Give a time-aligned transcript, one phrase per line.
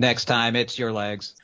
[0.00, 1.34] Next time, it's your legs.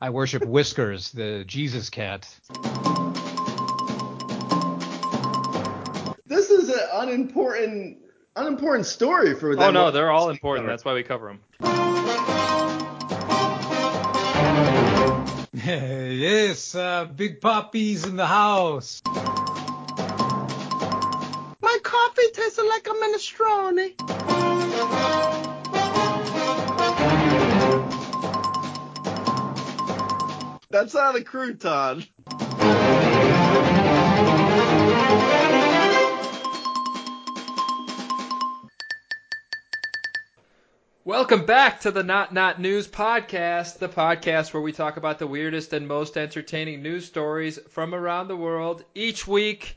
[0.00, 2.28] I worship Whiskers, the Jesus cat.
[6.26, 7.98] This is an unimportant,
[8.34, 9.62] unimportant story for them.
[9.62, 10.66] Oh no, they're all important.
[10.66, 11.38] That's why we cover them.
[15.54, 19.00] yes, uh, Big Poppy's in the house.
[22.80, 23.94] Like a minestrone.
[30.70, 32.06] That's not a crouton.
[41.04, 45.26] Welcome back to the Not Not News podcast, the podcast where we talk about the
[45.26, 49.76] weirdest and most entertaining news stories from around the world each week.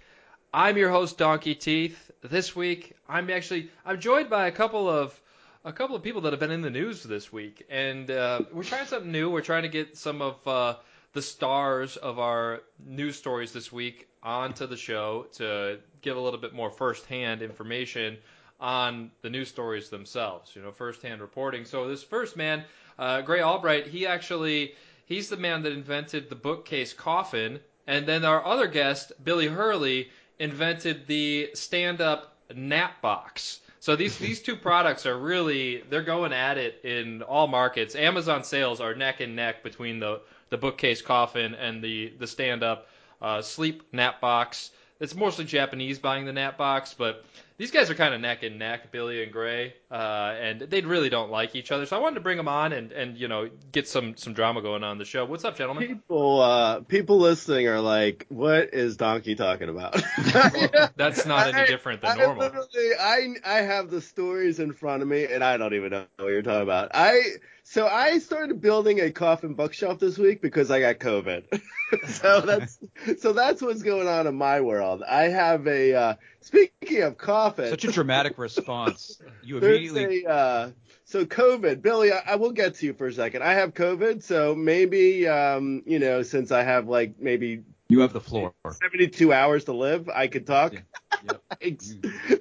[0.53, 2.11] I'm your host Donkey Teeth.
[2.23, 5.19] This week, I'm actually I'm joined by a couple of
[5.65, 8.63] a couple of people that have been in the news this week, and uh, we're
[8.63, 9.29] trying something new.
[9.29, 10.75] We're trying to get some of uh,
[11.11, 16.39] the stars of our news stories this week onto the show to give a little
[16.39, 18.15] bit more firsthand information
[18.57, 21.65] on the news stories themselves, you know, firsthand reporting.
[21.65, 22.63] So this first man,
[22.97, 28.23] uh, Grey Albright, he actually he's the man that invented the bookcase coffin, and then
[28.23, 30.09] our other guest, Billy Hurley,
[30.43, 33.61] invented the stand-up nap box.
[33.79, 37.95] So these these two products are really they're going at it in all markets.
[37.95, 42.87] Amazon sales are neck and neck between the the bookcase coffin and the the stand-up
[43.21, 44.71] uh, sleep nap box.
[44.99, 47.25] It's mostly Japanese buying the nap box, but
[47.57, 51.09] these guys are kind of neck and neck, Billy and Grey, uh, and they really
[51.09, 51.85] don't like each other.
[51.85, 54.61] So I wanted to bring them on and, and you know get some some drama
[54.61, 55.25] going on the show.
[55.25, 55.87] What's up, gentlemen?
[55.87, 60.01] People, uh, people listening are like, "What is Donkey talking about?"
[60.33, 62.43] well, that's not any different than I, normal.
[62.43, 66.05] I I I have the stories in front of me, and I don't even know
[66.17, 66.91] what you're talking about.
[66.93, 67.21] I
[67.65, 71.61] so I started building a coffin bookshelf this week because I got COVID.
[72.07, 72.77] so that's
[73.19, 75.01] so that's what's going on in my world.
[75.07, 77.69] I have a uh, speaking of coffin.
[77.69, 79.21] Such a dramatic response.
[79.43, 80.25] You immediately.
[80.25, 80.71] a, uh,
[81.05, 83.43] so COVID, Billy, I, I will get to you for a second.
[83.43, 88.13] I have COVID, so maybe um, you know, since I have like maybe You have
[88.13, 88.53] the floor.
[88.69, 90.73] 72 hours to live, I could talk.
[90.73, 90.79] Yeah.
[91.25, 91.41] Yep.
[91.61, 91.95] Thanks.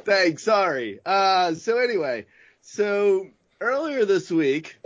[0.04, 0.42] Thanks.
[0.42, 0.98] Sorry.
[1.06, 2.26] Uh, so anyway,
[2.62, 3.28] so
[3.60, 4.76] earlier this week,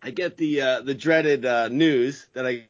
[0.00, 2.68] I get the uh, the dreaded uh, news that I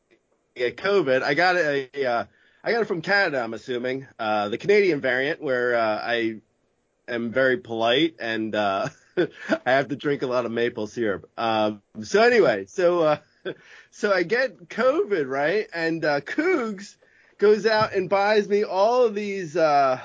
[0.54, 1.22] get COVID.
[1.22, 1.90] I got it.
[1.94, 2.24] A, uh,
[2.66, 3.42] I got it from Canada.
[3.42, 6.36] I'm assuming uh, the Canadian variant, where uh, I
[7.06, 8.88] am very polite and uh,
[9.18, 11.28] I have to drink a lot of maple syrup.
[11.36, 13.16] Um, so anyway, so uh,
[13.90, 16.96] so I get COVID right, and uh, Cougs
[17.36, 20.00] goes out and buys me all of these uh,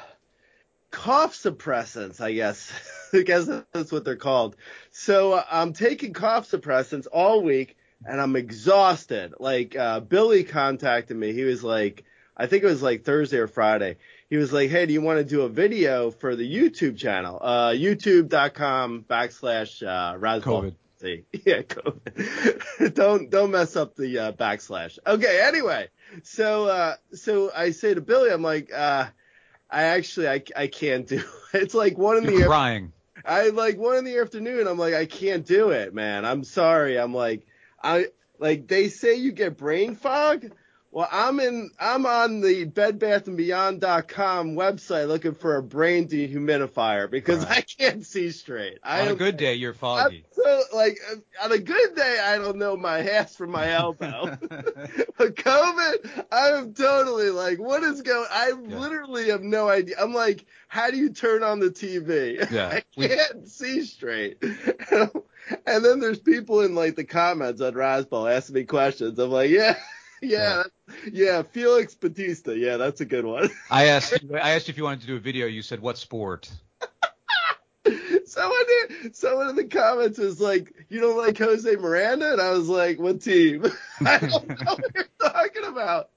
[0.91, 2.19] cough suppressants.
[2.19, 2.73] I guess
[3.13, 4.57] I guess that's what they're called.
[4.91, 9.35] So I'm taking cough suppressants all week, and I'm exhausted.
[9.39, 11.31] Like uh, Billy contacted me.
[11.31, 12.03] He was like,
[12.39, 13.97] I think it was like Thursday or Friday.
[14.29, 17.37] He was like, Hey, do you want to do a video for the YouTube channel?
[17.41, 20.71] Uh, YouTube.com backslash uh.
[21.01, 22.93] See, yeah, COVID.
[22.93, 24.99] don't don't mess up the uh, backslash.
[25.05, 25.87] Okay, anyway,
[26.23, 29.07] so uh, so I say to Billy, I'm like, uh,
[29.69, 31.17] I actually I, I can't do.
[31.17, 31.25] It.
[31.51, 32.93] It's like one in You're the crying.
[33.25, 34.67] I like one in the afternoon.
[34.67, 36.23] I'm like, I can't do it, man.
[36.23, 36.99] I'm sorry.
[36.99, 37.47] I'm like,
[37.81, 38.07] I
[38.37, 40.51] like they say you get brain fog.
[40.91, 41.69] Well, I'm in.
[41.79, 47.57] I'm on the BedBathAndBeyond.com website looking for a brain dehumidifier because Right.
[47.57, 48.79] I can't see straight.
[48.81, 50.25] I On a good day, you're I'm foggy.
[50.31, 50.97] so like
[51.43, 54.35] on a good day, I don't know my ass from my elbow.
[54.49, 58.27] but COVID, I'm totally like, what is going?
[58.31, 58.79] I Yeah.
[58.79, 59.95] literally have no idea.
[59.99, 62.47] I'm like, how do you turn on the TV?
[62.51, 62.67] Yeah.
[62.69, 64.37] I can't see straight.
[64.41, 69.19] and then there's people in like the comments on Razzball asking me questions.
[69.19, 69.75] I'm like, yeah.
[70.21, 70.63] Yeah,
[71.11, 72.57] yeah, Felix Bautista.
[72.57, 73.49] Yeah, that's a good one.
[73.71, 74.23] I asked.
[74.33, 75.47] I asked if you wanted to do a video.
[75.47, 76.49] You said what sport?
[78.25, 82.51] Someone did, someone in the comments was like, "You don't like Jose Miranda?" And I
[82.51, 83.65] was like, "What team?"
[84.05, 86.09] I don't know what you're talking about.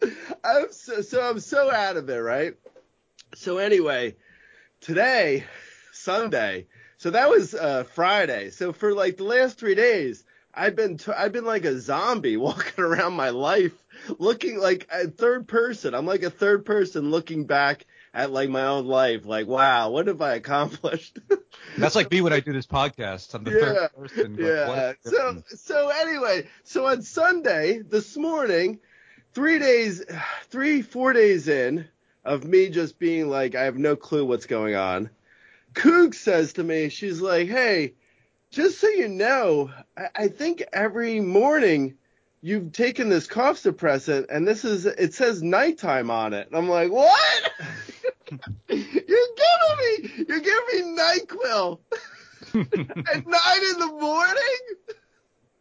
[0.44, 2.54] I'm so, so I'm so out of it, right?
[3.34, 4.16] So anyway,
[4.80, 5.44] today,
[5.92, 6.66] Sunday.
[6.98, 8.50] So that was uh, Friday.
[8.50, 10.24] So for like the last three days,
[10.54, 13.72] I've been t- I've been like a zombie walking around my life,
[14.18, 15.94] looking like a third person.
[15.94, 20.06] I'm like a third person looking back at like my own life, like, wow, what
[20.06, 21.18] have I accomplished?
[21.78, 23.34] That's like me when I do this podcast.
[23.34, 24.36] I'm the Yeah, third person.
[24.38, 24.92] yeah.
[25.02, 28.80] So so anyway, so on Sunday this morning,
[29.32, 30.04] three days,
[30.50, 31.88] three four days in
[32.24, 35.10] of me just being like I have no clue what's going on.
[35.74, 37.94] Coog says to me, she's like, "Hey,
[38.52, 41.96] just so you know, I, I think every morning
[42.42, 46.68] you've taken this cough suppressant, and this is it says nighttime on it." And I'm
[46.68, 47.50] like, "What?
[48.68, 51.80] you're giving me you're giving me Nyquil
[52.54, 54.60] at nine in the morning?"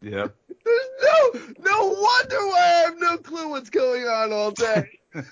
[0.01, 0.35] Yep.
[0.65, 4.99] There's no no wonder why I have no clue what's going on all day.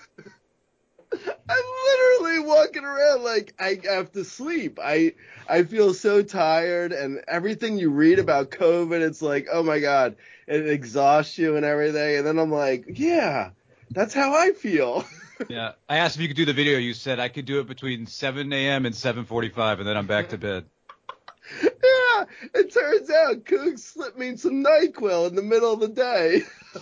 [2.49, 4.79] Walking around like I have to sleep.
[4.81, 5.13] I
[5.47, 10.15] I feel so tired and everything you read about COVID, it's like, oh my god,
[10.47, 12.17] it exhausts you and everything.
[12.17, 13.51] And then I'm like, yeah,
[13.91, 15.05] that's how I feel.
[15.47, 15.71] Yeah.
[15.87, 16.77] I asked if you could do the video.
[16.77, 18.85] You said I could do it between 7 a.m.
[18.85, 20.65] and 7:45, and then I'm back to bed.
[21.63, 26.43] yeah, it turns out Coog slipped me some NyQuil in the middle of the day.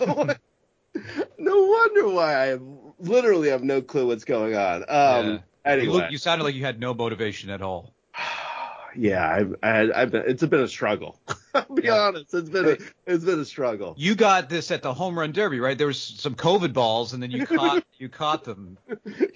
[1.38, 2.58] no wonder why I
[2.98, 4.82] literally have no clue what's going on.
[4.82, 5.38] Um, Yeah.
[5.76, 7.94] You, look, you sounded like you had no motivation at all.
[8.96, 11.20] yeah, I've, I, I've been, it's been a struggle.
[11.54, 11.94] I'll be Yeah.
[12.08, 12.76] honest, it's been a,
[13.06, 13.94] it's been a struggle.
[13.98, 15.76] You got this at the home run derby, right?
[15.76, 18.78] There was some COVID balls, and then you caught you caught them.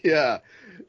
[0.04, 0.38] Yeah,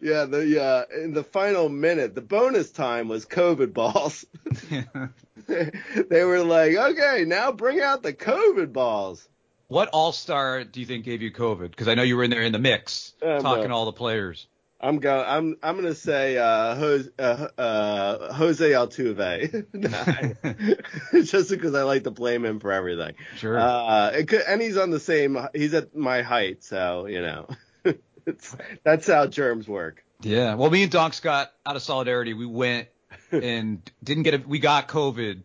[0.01, 0.25] yeah.
[0.25, 4.25] The uh, in the final minute, the bonus time was COVID balls.
[5.47, 9.27] they were like, okay, now bring out the COVID balls.
[9.67, 11.69] what all star do you think gave you COVID?
[11.71, 13.85] Because I know you were in there in the mix, Um, talking uh, to all
[13.85, 14.47] the players.
[14.83, 15.25] I'm going.
[15.25, 15.57] I'm.
[15.63, 19.65] I'm gonna say uh, Jose, uh, uh, Jose Altuve,
[21.25, 23.15] just because I like to blame him for everything.
[23.37, 23.57] Sure.
[23.57, 25.37] Uh, could, and he's on the same.
[25.55, 27.47] He's at my height, so you know,
[28.25, 30.03] it's that's how germs work.
[30.21, 30.55] Yeah.
[30.55, 32.33] Well, me and Donks got out of solidarity.
[32.33, 32.89] We went
[33.31, 34.45] and didn't get it.
[34.45, 35.43] We got COVID,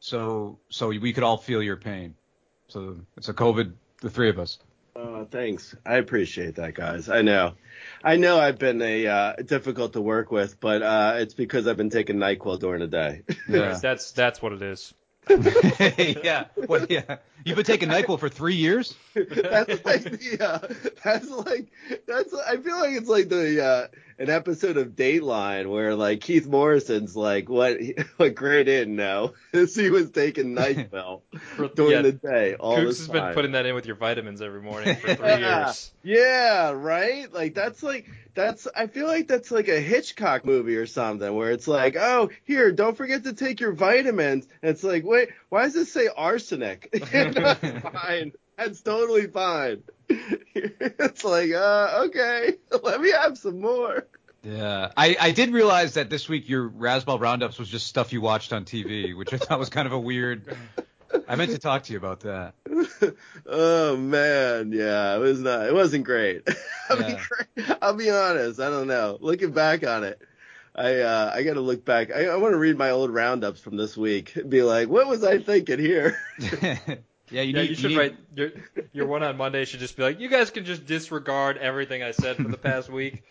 [0.00, 2.16] so so we could all feel your pain.
[2.68, 3.72] So it's a COVID,
[4.02, 4.58] the three of us.
[4.98, 5.76] Uh, thanks.
[5.86, 7.08] I appreciate that, guys.
[7.08, 7.54] I know.
[8.02, 11.76] I know I've been a uh, difficult to work with, but uh, it's because I've
[11.76, 13.22] been taking Nyquil during the day.
[13.48, 13.78] Yeah.
[13.80, 14.92] That's that's what it is.
[16.24, 16.44] yeah.
[16.66, 17.16] What, yeah.
[17.44, 18.94] You've been taking Nyquil for three years.
[19.14, 21.68] that's like the uh, that's like
[22.06, 23.86] that's I feel like it's like the uh,
[24.18, 27.78] an episode of Dateline where like Keith Morrison's like what
[28.16, 31.22] what grade in now as he was taking Nyquil
[31.56, 33.96] For- during yeah, the day all Kooks the has been putting that in with your
[33.96, 35.66] vitamins every morning for three Yeah.
[35.66, 35.92] years.
[36.02, 37.32] Yeah, right?
[37.32, 38.08] Like that's like
[38.38, 42.30] that's I feel like that's like a Hitchcock movie or something where it's like, "Oh,
[42.44, 46.08] here, don't forget to take your vitamins." And it's like, "Wait, why does this say
[46.16, 48.32] arsenic?" that's fine.
[48.56, 49.82] That's totally fine.
[50.08, 52.54] it's like, "Uh, okay.
[52.82, 54.06] Let me have some more."
[54.44, 54.92] Yeah.
[54.96, 58.52] I, I did realize that this week your Razzball Roundups was just stuff you watched
[58.52, 60.56] on TV, which I thought was kind of a weird.
[61.28, 62.54] I meant to talk to you about that.
[63.46, 65.66] oh man, yeah, it was not.
[65.66, 66.46] It wasn't great.
[66.90, 67.20] I'll, Yeah.
[67.56, 68.60] be, I'll be honest.
[68.60, 69.16] I don't know.
[69.20, 70.20] Looking back on it,
[70.74, 72.10] I uh, I got to look back.
[72.14, 74.36] I, I want to read my old roundups from this week.
[74.48, 76.18] Be like, what was I thinking here?
[76.38, 76.96] yeah, you
[77.30, 77.70] yeah, need.
[77.70, 78.50] you should need- write your
[78.92, 82.10] your one on Monday should just be like, you guys can just disregard everything I
[82.12, 83.22] said for the past week.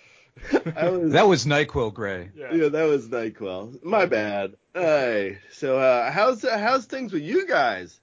[0.75, 1.11] I was.
[1.11, 2.31] That was Nyquil, Grey.
[2.35, 3.83] yeah, that was Nyquil.
[3.83, 4.55] My bad.
[4.73, 7.99] Hey, so uh, how's how's things with you guys?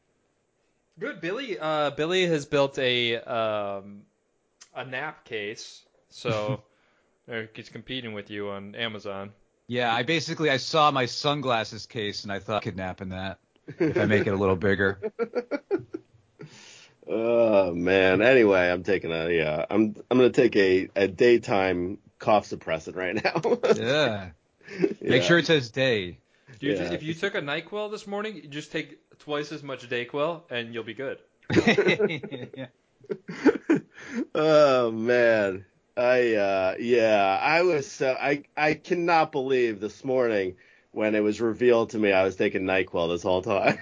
[0.98, 1.20] Good.
[1.20, 1.58] Billy.
[1.58, 4.02] Uh, Billy has built a um,
[4.74, 6.62] a nap case, so
[7.54, 9.32] he's competing with you on Amazon.
[9.66, 13.38] Yeah, I basically I saw my sunglasses case and I thought kidnapping that
[13.78, 15.00] if I make it a little bigger.
[17.06, 18.22] Oh man.
[18.22, 19.66] Anyway, I'm taking a yeah.
[19.68, 23.58] I'm I'm gonna take a a daytime cough suppressant right now.
[23.76, 24.30] Yeah.
[25.02, 25.10] Yeah.
[25.10, 26.18] Make sure it says day.
[26.58, 26.78] Do you Yeah.
[26.78, 30.40] just, if you took a Nyquil this morning, you just take twice as much Dayquil
[30.50, 31.18] and you'll be good.
[31.54, 32.66] yeah.
[34.34, 35.66] oh man.
[35.96, 40.56] I uh yeah, I was so I I cannot believe this morning
[40.92, 43.78] when it was revealed to me I was taking NyQuil this whole time.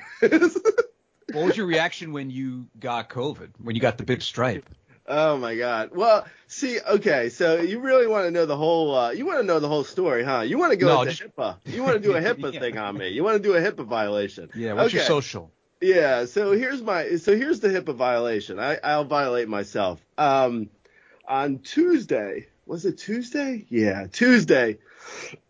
[1.32, 3.50] What was your reaction when you got COVID?
[3.62, 4.68] When you got the big stripe?
[5.12, 5.90] Oh my god.
[5.94, 9.44] Well, see, okay, so you really want to know the whole uh you want to
[9.44, 10.40] know the whole story, huh?
[10.40, 11.58] You want to go No, into just- HIPAA.
[11.66, 12.60] You want to do a HIPAA Yeah.
[12.60, 13.08] thing on me.
[13.08, 14.50] You want to do a HIPAA violation.
[14.54, 14.72] Yeah.
[14.72, 15.52] What's your social?
[15.80, 18.58] Yeah, so here's my so here's the HIPAA violation.
[18.58, 20.00] I I'll violate myself.
[20.16, 20.70] Um
[21.28, 23.64] on Tuesday, was it Tuesday?
[23.68, 24.78] Yeah, Tuesday.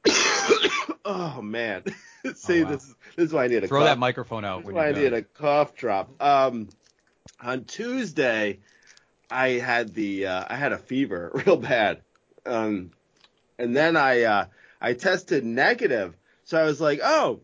[1.04, 1.85] oh man.
[2.37, 2.71] See Oh, wow.
[2.71, 3.88] this is this is why I need a Throw cough.
[3.88, 6.11] that microphone out This is when why I need a cough drop.
[6.23, 6.69] Um
[7.40, 8.61] on Tuesday
[9.33, 12.03] I had the uh, I had a fever real bad.
[12.47, 12.93] Um
[13.59, 14.47] and then I uh
[14.81, 16.17] I tested negative.
[16.45, 17.43] So I was like, "Oh,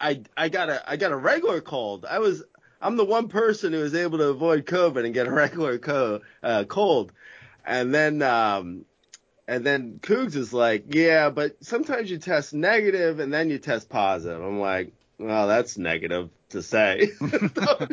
[0.00, 2.06] I I got a I got a regular cold.
[2.08, 2.42] I was
[2.80, 6.20] I'm the one person who was able to avoid COVID and get a regular co-
[6.42, 7.12] uh, cold.
[7.64, 8.86] And then um
[9.48, 13.88] And then Cougs is like, yeah, but sometimes you test negative and then you test
[13.90, 14.42] positive.
[14.42, 17.10] I'm like, well, that's negative to say.
[17.54, 17.90] don't,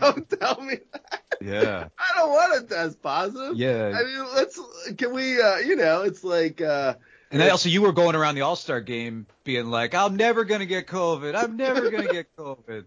[0.00, 1.22] don't tell me that.
[1.40, 1.88] Yeah.
[1.98, 3.56] I don't want to test positive.
[3.56, 3.92] Yeah.
[3.94, 4.60] I mean, let's,
[4.96, 6.94] can we, uh, you know, it's like, uh,
[7.30, 10.44] And then also, you were going around the All Star game being like, "I'm never
[10.44, 11.34] gonna get COVID.
[11.34, 12.84] I'm never gonna get COVID."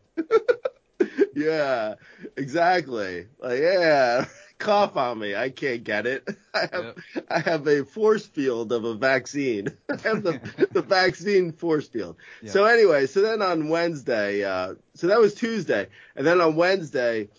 [1.35, 1.95] yeah,
[2.37, 3.27] exactly.
[3.39, 4.25] Like, yeah,
[4.57, 5.35] cough on me.
[5.35, 6.27] I can't get it.
[6.53, 6.95] I have,
[7.29, 9.69] I have a force field of a vaccine.
[9.89, 10.39] I have the,
[10.71, 12.17] the vaccine force field.
[12.41, 12.51] Yeah.
[12.51, 17.29] So anyway, so then on Wednesday, uh, so that was Tuesday, and then on Wednesday,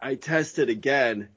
[0.00, 1.28] I tested again.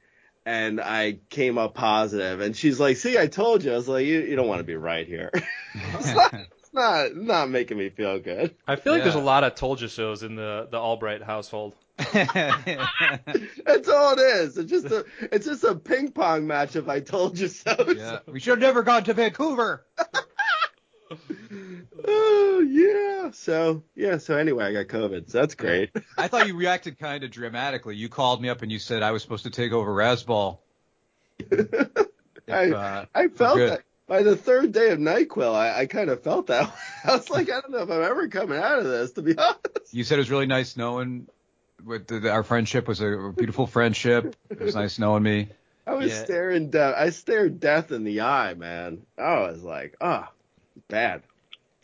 [0.46, 2.20] And I came up positive.
[2.20, 4.60] positive, and she's like, "See, I told you." I was like, "You, you don't want
[4.60, 5.32] to be right here.
[5.74, 9.46] it's not, it's not, not making me feel good." I feel like there's a lot
[9.46, 11.76] of told you so's in the the Albright household.
[11.98, 14.58] That's all it is.
[14.58, 17.74] It's just a it's just a ping pong match if I told you so.
[17.96, 18.20] yeah.
[18.28, 19.86] We should have never gone to Vancouver.
[22.64, 23.32] Yeah.
[23.32, 25.30] So yeah, so anyway, I got COVID.
[25.30, 25.92] So that's great.
[26.18, 27.96] I thought you reacted kind of dramatically.
[27.96, 30.60] You called me up and you said I was supposed to take over Razzball.
[32.48, 36.22] I uh, I felt that by the third day of NyQuil, I, I kind of
[36.24, 36.74] felt that.
[37.06, 39.38] I was like, I don't know if I'm ever coming out of this, to be
[39.38, 39.94] honest.
[39.94, 41.28] You said it was really nice knowing
[41.84, 44.36] with the, our friendship was a beautiful friendship.
[44.50, 45.50] It was nice knowing me.
[45.86, 46.24] I was Yeah.
[46.24, 46.96] staring death.
[46.98, 49.06] I stared death in the eye, man.
[49.18, 50.28] I was like, oh,
[50.88, 51.24] bad.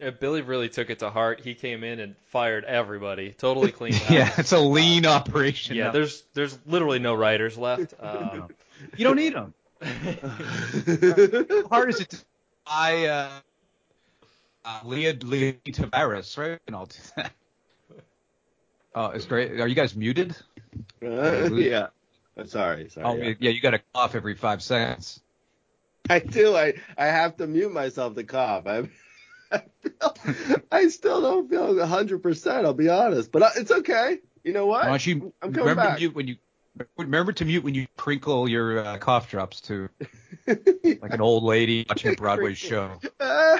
[0.01, 1.41] Uh, Billy really took it to heart.
[1.41, 3.94] He came in and fired everybody, totally clean.
[4.10, 5.75] Yeah, it's a lean operation.
[5.75, 5.91] Yeah, now.
[5.91, 7.94] there's there's literally no writers left.
[8.00, 8.48] Um,
[8.98, 9.53] you don't need them.
[9.82, 12.18] How hard is it to
[12.65, 13.29] buy uh,
[14.63, 16.60] uh, Leah Leah Taveras, right?
[16.68, 17.32] And I'll do that.
[18.96, 19.60] Oh, it's great.
[19.60, 20.36] Are you guys muted?
[21.03, 21.88] Uh, yeah.
[22.46, 22.89] Sorry.
[22.89, 23.06] Sorry.
[23.06, 23.34] Oh, yeah.
[23.39, 25.22] yeah, you got to cough every five seconds.
[26.10, 26.56] I do.
[26.56, 28.65] I I have to mute myself to cough.
[28.65, 28.89] I
[29.51, 30.15] I, feel,
[30.72, 32.20] I still don't feel 100.
[32.24, 34.20] percent I'll be honest, but uh, it's okay.
[34.44, 34.84] You know what?
[34.84, 35.96] Why don't you I'm coming remember back.
[35.96, 36.36] to mute when you
[36.98, 39.89] remember to mute when you crinkle your uh, cough drops too,
[40.48, 43.00] like an old lady watching a Broadway show.
[43.20, 43.60] Uh,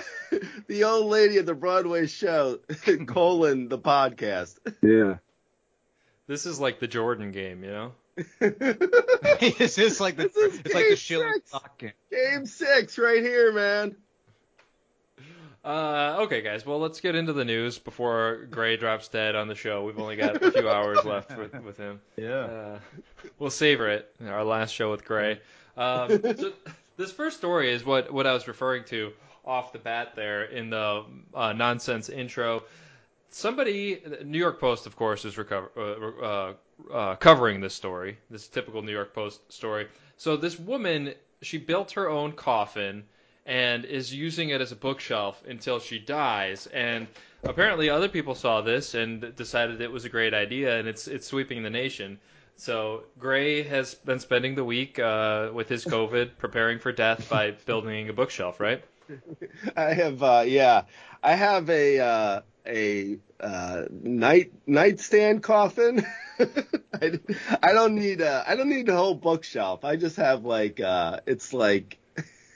[0.67, 2.60] the old lady at the Broadway show,
[3.08, 4.58] colon the podcast.
[4.81, 5.17] Yeah.
[6.27, 7.91] this is like the Jordan game, you know.
[8.39, 11.41] this is like the This is it's like the game Schilling
[11.77, 11.91] game.
[12.12, 13.96] Game six right here, man.
[15.63, 16.65] Uh, okay, guys.
[16.65, 19.83] Well, let's get into the news before Grey drops dead on the show.
[19.83, 21.99] We've only got a few hours left with, with him.
[22.15, 22.29] Yeah.
[22.29, 22.79] Uh,
[23.39, 24.13] we'll savor it.
[24.25, 25.41] Our last show with Grey.
[25.75, 26.53] Um, so
[26.97, 29.11] this first story is what what I was referring to
[29.45, 32.63] off the bat there in the uh, nonsense intro.
[33.31, 36.53] Somebody, New York Post, of course, is recover, uh, uh,
[36.93, 38.17] uh, covering this story.
[38.29, 39.87] This typical New York Post story.
[40.17, 43.03] So this woman, she built her own coffin
[43.50, 46.68] and is using it as a bookshelf until she dies.
[46.68, 47.08] And
[47.44, 51.25] apparently, other people saw this and decided it was a great idea, and it's it's
[51.25, 52.20] sweeping the nation.
[52.58, 57.51] So Grey has been spending the week uh, with his COVID, preparing for death by
[57.65, 58.84] building a bookshelf, right?
[59.75, 60.84] I have, uh, yeah,
[61.24, 66.06] I have a uh, a uh, night nightstand coffin.
[66.39, 67.20] I,
[67.63, 69.84] I don't need a I don't need a whole bookshelf.
[69.84, 71.98] I just have like uh, it's like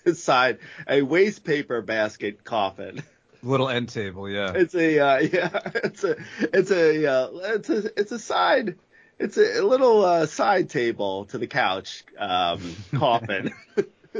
[0.13, 3.03] side a waste paper basket coffin.
[3.41, 4.53] Little end table, yeah.
[4.53, 8.77] It's a uh, yeah, it's a it's a uh, it's a it's a side
[9.19, 13.53] it's a little uh, side table to the couch um, coffin.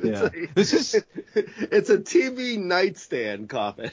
[0.02, 0.30] Yeah.
[0.34, 1.04] a- This is
[1.36, 3.92] it's a TV nightstand coffin.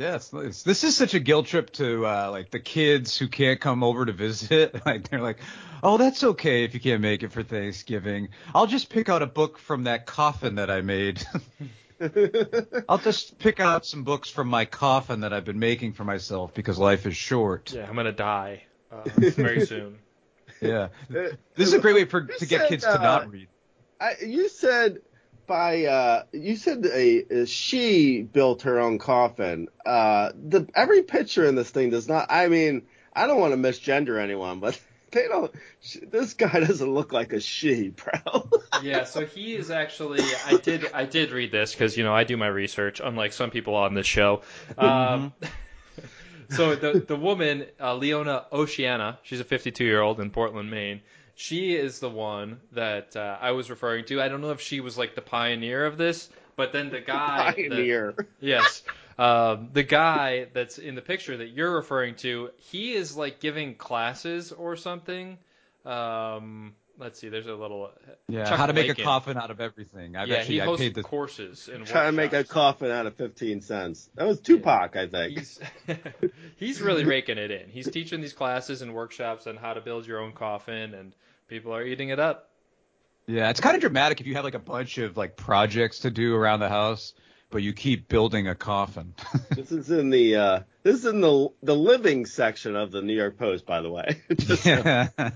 [0.00, 3.28] Yeah, it's, it's, this is such a guilt trip to uh, like the kids who
[3.28, 4.74] can't come over to visit.
[4.86, 5.38] Like they're like,
[5.82, 8.28] oh, that's okay if you can't make it for Thanksgiving.
[8.54, 11.22] I'll just pick out a book from that coffin that I made.
[12.88, 16.54] I'll just pick out some books from my coffin that I've been making for myself
[16.54, 17.72] because life is short.
[17.74, 19.98] Yeah, I'm gonna die uh, very soon.
[20.62, 20.88] Yeah.
[21.10, 23.48] This is a great way for You to get said, kids uh, to not read.
[24.00, 25.02] I, you said
[25.50, 29.66] by uh, you said a, a she built her own coffin.
[29.84, 32.28] Uh, the every picture in this thing does not.
[32.30, 34.80] I mean, I don't want to misgender anyone, but
[35.10, 35.50] they don't.
[35.82, 38.48] sh- This guy doesn't look like a she, bro.
[38.82, 40.20] Yeah, so he is actually.
[40.46, 40.86] I did.
[40.94, 43.92] I did read this because you know I do my research, unlike some people on
[43.92, 44.42] this show.
[44.78, 45.34] Um,
[46.50, 51.00] so the the woman, uh, Leona Oceana, she's a 52 year old in Portland, Maine.
[51.40, 54.20] She is the one that uh, I was referring to.
[54.20, 57.54] I don't know if she was like the pioneer of this, but then the guy,
[57.56, 58.14] that- Pioneer.
[58.40, 58.82] Yes.
[59.18, 63.74] Um, the guy that's in the picture that you're referring to, he is like giving
[63.74, 65.38] classes or something.
[65.86, 67.28] Um, let's see.
[67.28, 67.86] There's a little.
[67.86, 69.02] uh, Yeah, Chuck how to make Lakin.
[69.02, 70.14] a coffin out of everything.
[70.16, 72.90] I've yeah, actually he I hosts paid the courses and Trying to make a coffin
[72.90, 74.10] out of 15 cents.
[74.14, 75.38] That was Tupac, I think.
[75.38, 75.58] He's
[76.56, 77.68] he's really raking it in.
[77.68, 81.14] He's teaching these classes and workshops on how to build your own coffin, and
[81.48, 82.50] people are eating it up.
[83.26, 86.10] Yeah, it's kind of dramatic if you have like a bunch of like projects to
[86.10, 87.14] do around the house,
[87.50, 89.14] but you keep building a coffin.
[89.54, 93.14] This is in the uh, this is in the the living section of the New
[93.14, 94.20] York Post, by the way.
[94.36, 95.08] Just so- yeah.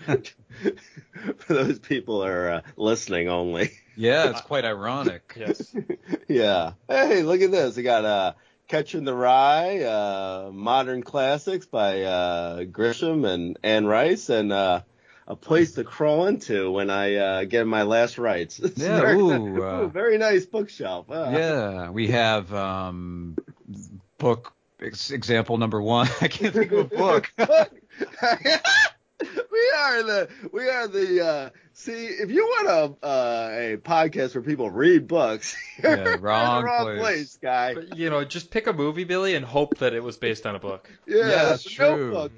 [1.39, 3.71] for those people who are uh, listening only.
[3.97, 5.35] yeah, it's quite ironic.
[5.37, 5.75] Yes.
[6.29, 6.73] yeah.
[6.89, 7.77] Hey, look at this.
[7.77, 8.33] We got uh,
[8.69, 14.83] Catching the Rye, uh, Modern Classics by uh, Grisham and Anne Rice, and uh,
[15.27, 18.59] a place to crawl into when I uh, get my last rites.
[18.59, 21.11] It's Yeah, very, ooh, uh, ooh, very nice bookshelf.
[21.11, 23.37] Uh, Yeah, we have um
[24.19, 24.53] book ex-
[24.85, 26.09] example number one.
[26.21, 27.31] I can't think of a book.
[27.39, 27.47] we
[29.79, 32.69] are the we are the uh see if you want
[33.03, 36.99] a uh, a podcast where people read books you're Yeah, in wrong the wrong place.
[37.01, 40.17] place, guy But you know, just pick a movie, Billy, and hope that it was
[40.17, 40.91] based on a book.
[41.07, 42.11] yeah, Yeah, that's true.
[42.11, 42.33] notebook.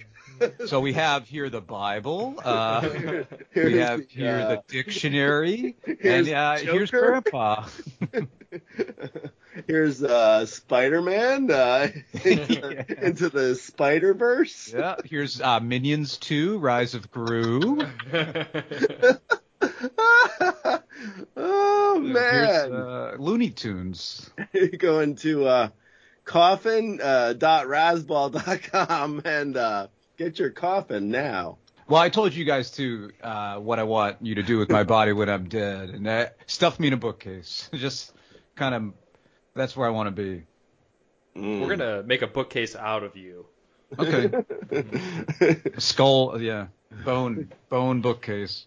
[0.67, 2.39] So we have here the Bible.
[2.45, 2.81] Uh,
[3.53, 7.65] Here's we have the, here uh, the dictionary, here's and uh, here's Grandpa.
[9.67, 11.89] Here's uh Spider-Man uh
[12.25, 17.81] into, into the Spider-Verse Yeah, here's uh, Minions 2: Rise of Gru.
[21.37, 24.31] oh man uh, Looney Tunes.
[24.79, 25.69] going to uh,
[26.25, 29.87] coffin uh, dot razzball dot com and uh,
[30.17, 31.59] get your coffin now.
[31.89, 34.83] Well, I told you guys too uh, what I want you to do with my
[34.83, 37.71] body when I'm dead, and that stuff me in a bookcase.
[37.75, 38.13] Just
[38.57, 38.83] kind of,
[39.57, 40.43] that's where I want to be.
[41.35, 43.47] We're gonna make a bookcase out of you.
[43.99, 44.43] Okay.
[45.79, 46.69] Skull, yeah,
[47.05, 48.67] bone, bone bookcase.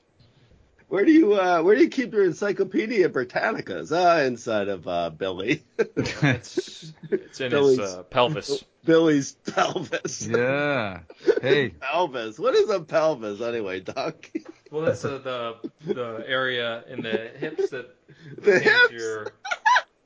[0.88, 3.92] Where do you uh, where do you keep your Encyclopedia Britannicas?
[3.92, 5.64] Uh, inside of uh, Billy.
[5.78, 8.64] It's it's in Billy's- his uh, pelvis.
[8.86, 10.26] Billy's pelvis.
[10.26, 11.02] Yeah.
[11.42, 12.40] Hey, Pelvis.
[12.40, 14.30] What is a pelvis anyway, Doc?
[14.72, 17.96] Well, that's uh, the the area in the hips that
[18.38, 18.94] The contains hips.
[18.94, 19.28] your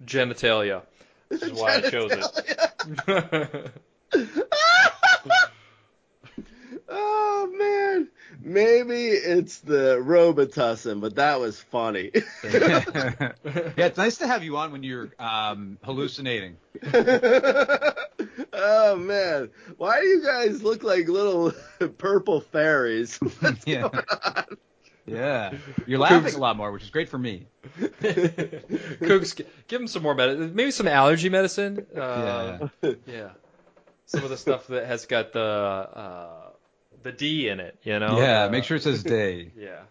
[0.05, 0.83] genitalia.
[1.29, 3.71] This is why I chose it.
[6.89, 8.09] oh man,
[8.41, 12.11] maybe it's the Robitussin, but that was funny.
[12.43, 13.31] yeah,
[13.77, 16.57] it's nice to have you on when you're um, hallucinating.
[18.53, 21.53] oh man, why do you guys look like little
[21.97, 23.17] purple fairies?
[23.17, 23.81] What's Yeah.
[23.89, 24.45] going on?
[25.05, 25.53] Yeah,
[25.87, 27.47] you're laughing a lot more, which is great for me.
[29.01, 29.33] Cooks,
[29.67, 30.55] give him some more medicine.
[30.55, 31.85] Maybe some allergy medicine.
[31.95, 32.67] Uh,
[33.05, 33.29] yeah.
[34.05, 36.49] Some of the stuff that has got the uh,
[37.03, 37.77] the D in it.
[37.83, 38.17] You know.
[38.19, 39.51] yeah, Uh, make sure it says day.
[39.57, 39.81] Yeah.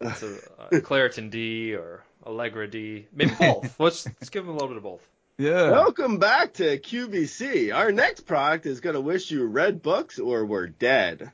[0.00, 3.06] It's a, uh, Claritin D or Allegra D.
[3.14, 3.78] Maybe both.
[3.78, 5.08] let's let's give him a little bit of both.
[5.38, 5.70] Yeah.
[5.70, 7.74] Welcome back to QVC.
[7.74, 11.30] Our next product is going to wish you read books or we're dead.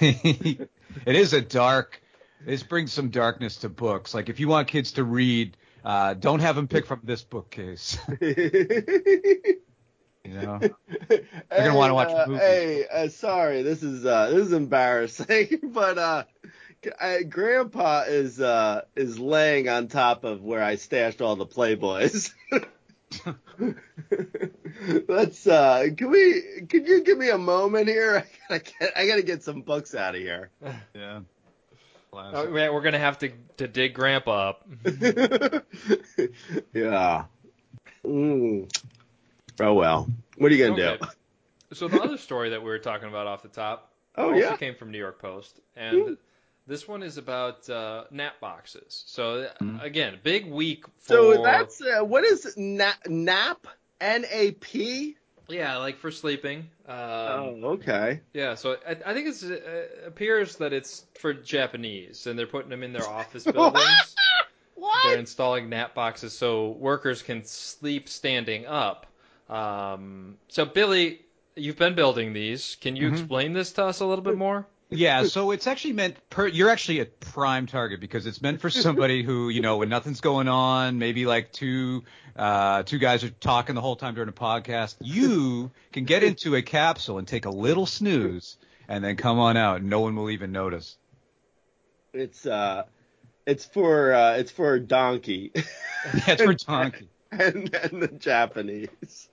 [0.00, 0.68] it
[1.06, 2.00] is a dark.
[2.44, 4.14] This brings some darkness to books.
[4.14, 7.98] Like if you want kids to read, uh, don't have them pick from this bookcase.
[8.20, 9.60] you
[10.24, 10.60] know.
[11.08, 12.42] They're gonna wanna watch uh, movies.
[12.42, 16.24] Hey, uh, sorry, this is uh, this is embarrassing, but uh,
[17.00, 22.32] I, Grandpa is uh, is laying on top of where I stashed all the Playboys.
[25.08, 26.42] Let's uh, can we?
[26.68, 28.26] Can you give me a moment here?
[28.50, 30.50] I gotta get, I gotta get some books out of here.
[30.94, 31.20] Yeah.
[32.16, 34.66] Oh, man, we're gonna have to to dig Grandpa up.
[36.72, 37.24] yeah.
[38.04, 38.70] Mm.
[39.60, 40.08] Oh well.
[40.36, 40.98] What are you gonna Okay.
[41.00, 41.76] do?
[41.76, 44.56] So the other story that we were talking about off the top Oh also yeah.
[44.56, 46.16] came from New York Post, and
[46.66, 49.02] this one is about uh, nap boxes.
[49.06, 53.66] So uh, again, big week for So that's uh, what is na- nap?
[54.00, 55.16] N A P?
[55.48, 56.68] Yeah, like for sleeping.
[56.88, 58.20] Um, Oh, okay.
[58.32, 62.82] Yeah, so I, I think it appears that it's for Japanese, and they're putting them
[62.82, 64.16] in their office buildings.
[64.74, 64.94] what?
[65.04, 69.06] They're installing nap boxes so workers can sleep standing up.
[69.48, 71.20] Um, so Billy,
[71.54, 72.76] you've been building these.
[72.80, 73.12] Can you Mhm.
[73.12, 74.66] explain this to us a little bit more?
[74.90, 78.70] Yeah, so it's actually meant per you're actually a prime target because it's meant for
[78.70, 82.04] somebody who, you know, when nothing's going on, maybe like two
[82.36, 86.54] uh two guys are talking the whole time during a podcast, you can get into
[86.54, 88.56] a capsule and take a little snooze
[88.88, 90.96] and then come on out and no one will even notice.
[92.12, 92.84] It's uh,
[93.46, 95.52] it's for uh, it's for donkey
[96.26, 97.08] That's for donkey.
[97.32, 99.28] and and the Japanese.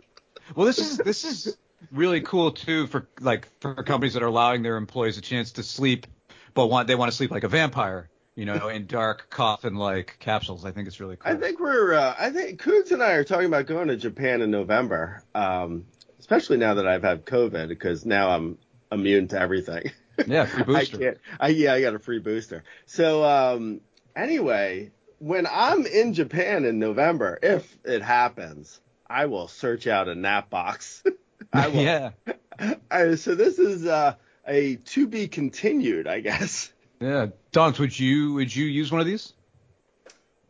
[0.56, 1.58] Well, this is this is
[1.92, 5.64] really cool too for like for companies that are allowing their employees a chance to
[5.64, 6.08] sleep,
[6.54, 8.08] but want they want to sleep like a vampire.
[8.34, 10.64] You know, in dark coffin-like capsules.
[10.64, 11.32] I think it's really cool.
[11.32, 11.94] I think we're.
[11.94, 15.22] Uh, I think Coots and I are talking about going to Japan in November.
[15.36, 15.86] Um,
[16.18, 18.58] especially now that I've had COVID, because now I'm
[18.90, 19.92] immune to everything.
[20.26, 20.98] Yeah, free booster.
[20.98, 21.18] I can't.
[21.40, 22.64] I yeah, I got a free booster.
[22.86, 23.82] So um,
[24.16, 30.16] anyway, when I'm in Japan in November, if it happens, I will search out a
[30.16, 31.04] nap box.
[31.54, 31.82] I will.
[31.82, 32.12] yeah.
[32.92, 34.16] I, so this is uh,
[34.48, 36.72] a to be continued, I guess.
[37.00, 37.28] Yeah.
[37.52, 39.34] Donks, would you would you use one of these?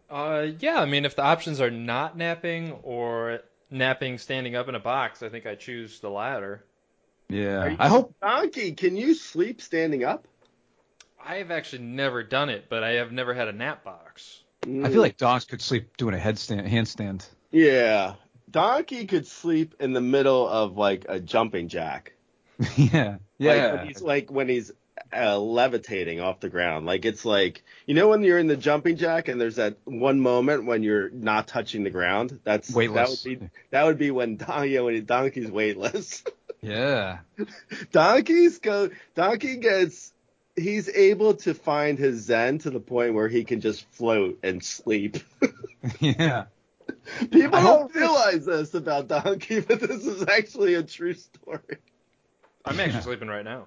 [0.09, 4.75] Uh, yeah, I mean, if the options are not napping or napping standing up in
[4.75, 6.65] a box, I think I choose the latter.
[7.29, 7.75] Yeah.
[7.79, 10.27] I hope Donkey, can you sleep standing up?
[11.23, 14.43] I have actually never done it, but I have never had a nap box.
[14.65, 17.25] I feel like Donks could sleep doing a headstand handstand.
[17.51, 18.15] Yeah.
[18.51, 22.13] Donkey could sleep in the middle of like a jumping jack.
[22.75, 23.11] yeah.
[23.13, 23.73] Like Yeah.
[23.75, 24.71] when he's like when he's
[25.15, 26.85] uh, levitating off the ground.
[26.85, 30.19] Like it's like you know when you're in the jumping jack and there's that one
[30.19, 32.39] moment when you're not touching the ground.
[32.43, 33.23] That's Weightless.
[33.23, 36.23] That would be that would be when Don, yeah, when Donkey's weightless.
[36.61, 37.19] yeah.
[37.91, 40.11] Donkey's go Donkey gets
[40.55, 44.63] he's able to find his zen to the point where he can just float and
[44.63, 45.17] sleep.
[45.99, 46.45] Yeah.
[47.31, 51.13] People I don't hope this- realize this about Donkey, but this is actually a true
[51.13, 51.77] story.
[52.65, 53.65] I'm actually sleeping right now.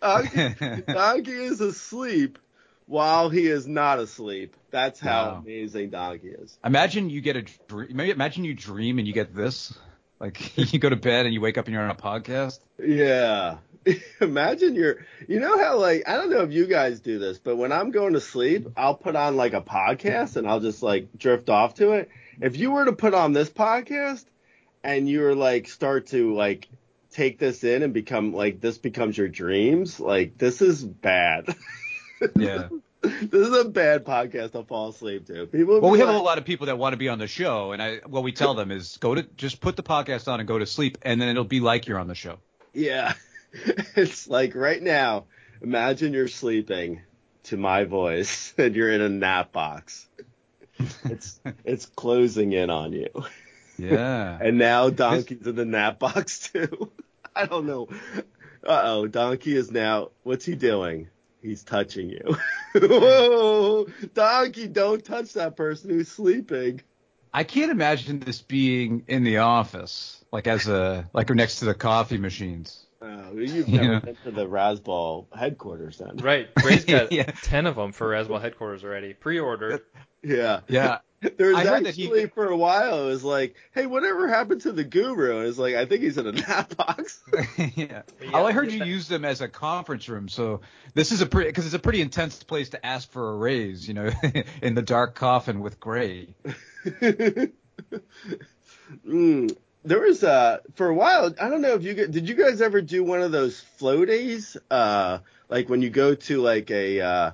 [0.00, 2.38] Donkey, Donkey is asleep
[2.86, 4.56] while he is not asleep.
[4.70, 5.42] That's how Wow.
[5.44, 6.58] amazing Donkey is.
[6.64, 7.96] Imagine you get a dream.
[7.96, 9.72] Maybe imagine you dream and you get this.
[10.20, 12.60] Like you go to bed and you wake up and you're on a podcast.
[12.78, 13.56] Yeah.
[14.20, 17.56] Imagine you're, you know how like, I don't know if you guys do this, but
[17.56, 21.08] when I'm going to sleep, I'll put on like a podcast and I'll just like
[21.16, 22.10] drift off to it.
[22.40, 24.24] If you were to put on this podcast
[24.84, 26.68] and you were like, start to like
[27.10, 31.54] take this in and become like, this becomes your dreams, like this is bad.
[32.36, 32.68] Yeah.
[33.02, 35.46] This is a bad podcast to fall asleep to.
[35.46, 35.80] People.
[35.80, 37.82] Well, we have a lot of people that want to be on the show, and
[37.82, 40.58] I what we tell them is go to just put the podcast on and go
[40.58, 42.38] to sleep, and then it'll be like you're on the show.
[42.72, 43.14] Yeah.
[43.96, 45.24] It's like right now,
[45.60, 47.02] imagine you're sleeping
[47.44, 50.06] to my voice and you're in a nap box.
[51.04, 53.08] It's it's closing in on you.
[53.76, 54.38] Yeah.
[54.40, 56.92] And now Donkey's in the nap box too.
[57.34, 57.88] I don't know.
[58.64, 61.08] Uh oh, Donkey is now what's he doing?
[61.42, 62.36] He's touching you.
[62.74, 66.82] Whoa, Donkey, don't touch that person who's sleeping.
[67.32, 71.74] I can't imagine this being in the office, like as a like next to the
[71.74, 72.84] coffee machines.
[73.02, 73.98] Oh, you've never Yeah.
[74.00, 76.18] been to the Razzball headquarters then.
[76.18, 76.54] Right.
[76.56, 77.22] Grey's got Yeah.
[77.22, 79.80] 10 of them for Razzball headquarters already, pre-ordered.
[80.22, 80.60] Yeah.
[80.68, 80.98] Yeah.
[81.36, 84.26] There was I heard that he- actually for a while it was like, hey, whatever
[84.28, 85.38] happened to the guru?
[85.40, 87.22] And it's like, I think he's in a nap box.
[87.58, 87.66] yeah.
[87.76, 88.02] Yeah,
[88.32, 88.84] Oh, I heard yeah.
[88.84, 90.62] you use them as a conference room, so
[90.94, 93.86] this is a pretty because it's a pretty intense place to ask for a raise,
[93.86, 94.10] you know,
[94.62, 96.34] in the dark coffin with Grey.
[99.06, 99.56] mm.
[99.82, 101.32] There was uh for a while.
[101.40, 102.28] I don't know if you gu- did.
[102.28, 104.56] You guys ever do one of those floaties?
[104.70, 107.30] Uh, like when you go to like a uh,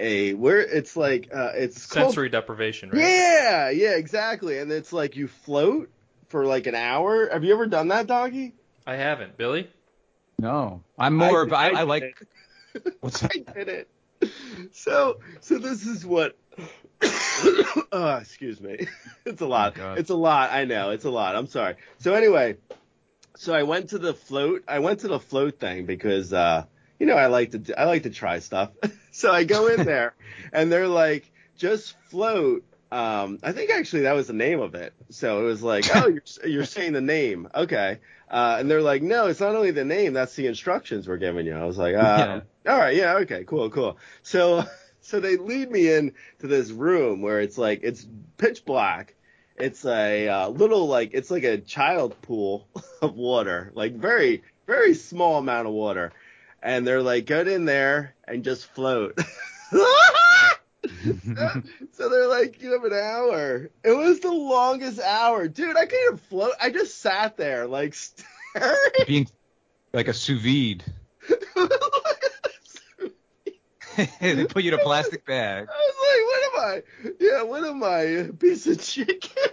[0.00, 3.00] a where it's like uh, it's called Sensory deprivation, right?
[3.00, 4.58] Yeah, yeah, exactly.
[4.58, 5.90] And it's like you float
[6.28, 7.28] for like an hour.
[7.30, 8.54] Have you ever done that, doggy?
[8.86, 9.36] I haven't.
[9.36, 9.68] Billy?
[10.38, 11.52] No, I'm more.
[11.54, 12.26] I- I, I I, like.
[13.00, 13.32] What's that?
[13.34, 13.88] I did it.
[14.72, 16.36] So, so this is what.
[17.92, 18.86] uh, excuse me.
[19.24, 19.74] It's a lot.
[19.74, 19.98] God.
[19.98, 20.52] it's a lot.
[20.52, 20.88] I know.
[20.88, 21.36] It's a lot.
[21.36, 21.74] I'm sorry.
[21.98, 22.56] So anyway,
[23.36, 24.64] so I went to the float.
[24.66, 26.64] I went to the float thing because, uh,
[26.98, 28.70] you know, I like to I like to try stuff.
[29.10, 30.14] so I go in there,
[30.52, 32.64] and they're like, just float.
[32.90, 34.94] Um, I think actually that was the name of it.
[35.10, 37.98] So it was like, oh, you're you're saying the name, okay.
[38.30, 41.46] Uh, and they're like, no, it's not only the name, that's the instructions we're giving
[41.46, 41.54] you.
[41.54, 43.96] I was like, uh, all right, yeah, okay, cool, cool.
[44.22, 44.64] So,
[45.00, 48.06] so they lead me in to this room where it's like, it's
[48.36, 49.14] pitch black.
[49.56, 52.68] It's a uh, little like, it's like a child pool
[53.00, 56.12] of water, like very, very small amount of water.
[56.62, 59.18] And they're like, get in there and just float.
[61.92, 63.70] so they're like, you have an hour.
[63.84, 65.48] It was the longest hour.
[65.48, 66.52] Dude, I couldn't even float.
[66.60, 67.94] I just sat there like
[68.54, 68.78] staring.
[69.06, 69.28] Being
[69.92, 70.84] like a sous vide.
[74.20, 75.68] they put you in a plastic bag.
[75.68, 76.82] I was like, what am I?
[77.20, 78.00] Yeah, what am I?
[78.28, 79.52] A piece of chicken?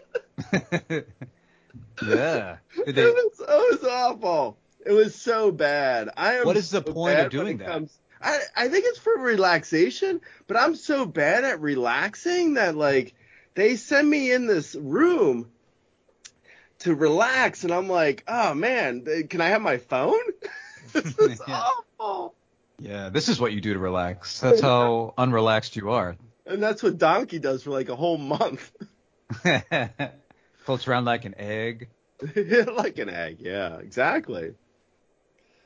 [2.06, 2.58] yeah.
[2.86, 4.58] Did It was, it was awful.
[4.86, 6.10] It was so bad.
[6.16, 7.68] I am What is the so point of doing that?
[7.68, 13.14] comes- I, I think it's for relaxation, but I'm so bad at relaxing that like
[13.56, 15.50] they send me in this room
[16.80, 20.20] to relax, and I'm like, oh man, can I have my phone?
[20.94, 21.64] this is Yeah.
[22.00, 22.36] awful.
[22.80, 24.40] Yeah, this is what you do to relax.
[24.40, 26.16] That's how unrelaxed you are.
[26.46, 28.72] And that's what Donkey does for like a whole month.
[30.58, 31.90] Floats around like an egg.
[32.36, 34.54] like an egg, yeah, exactly.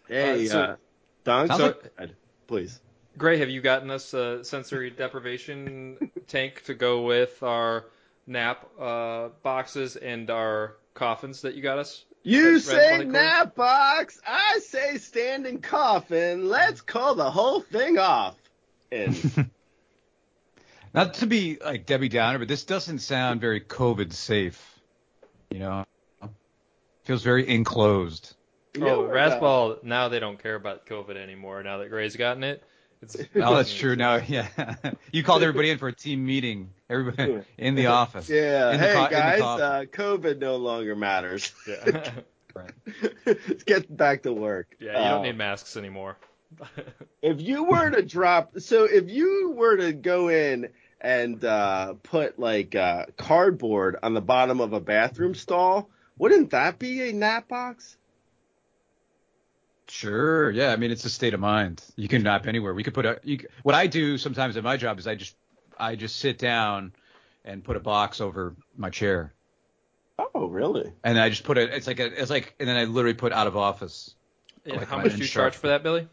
[0.10, 0.76] Hey, Uh, so- uh,
[1.24, 2.16] Donk, Sounds so- like-
[2.48, 2.80] please.
[3.18, 7.86] Grey, have you gotten us a sensory deprivation tank to go with our
[8.26, 12.06] nap uh, boxes and our coffins that you got us?
[12.24, 16.48] You Red say Money nap box, I say standing coffin.
[16.50, 18.36] Let's call the whole thing off.
[18.92, 19.50] And
[20.94, 24.80] Not to be like Debbie Downer, but this doesn't sound very COVID safe.
[25.52, 25.86] You know,
[27.04, 28.36] feels very enclosed.
[28.80, 32.44] You oh, what, uh, now they don't care about COVID anymore now that Grey's gotten
[32.44, 32.64] it.
[33.02, 33.96] It's, Oh, that's true.
[33.96, 34.48] Now, yeah,
[35.12, 36.72] you called everybody in for a team meeting.
[36.90, 38.30] Everybody in the office.
[38.30, 41.52] Yeah, In the hey co- guys, uh, COVID no longer matters.
[41.68, 42.12] Yeah.
[42.56, 42.72] Right.
[43.26, 44.76] Let's get back to work.
[44.80, 46.18] yeah, you don't Uh, need masks anymore.
[47.22, 52.40] If you were to drop, so if you were to go in and uh, put
[52.40, 57.48] like uh, cardboard on the bottom of a bathroom stall, wouldn't that be a nap
[57.48, 57.96] box?
[60.00, 60.50] Sure.
[60.52, 60.72] Yeah.
[60.72, 61.84] I mean, it's a state of mind.
[61.96, 62.74] You can nap anywhere.
[62.74, 63.20] We could put a.
[63.24, 65.36] You, what I do sometimes at my job is I just
[65.78, 66.94] I just sit down
[67.44, 69.34] and put a box over my chair,
[70.18, 70.92] Oh, really?
[71.04, 71.72] and I just put it.
[71.74, 72.06] It's like a.
[72.22, 74.14] It's like, and then I literally put out of office
[74.66, 76.08] Yeah, Like how much do you charge for that, Billy?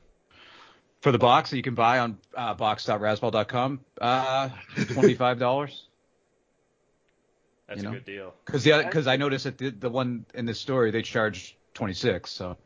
[1.03, 3.81] for the box that you can buy on uh, box.razzball.com.
[4.01, 4.49] Uh,
[4.95, 5.85] twenty five dollars.
[7.69, 7.99] That's You a know?
[7.99, 8.35] good deal.
[8.45, 11.95] Because the because I noticed that the, the one in this story they charge twenty
[11.95, 12.31] six.
[12.31, 12.57] So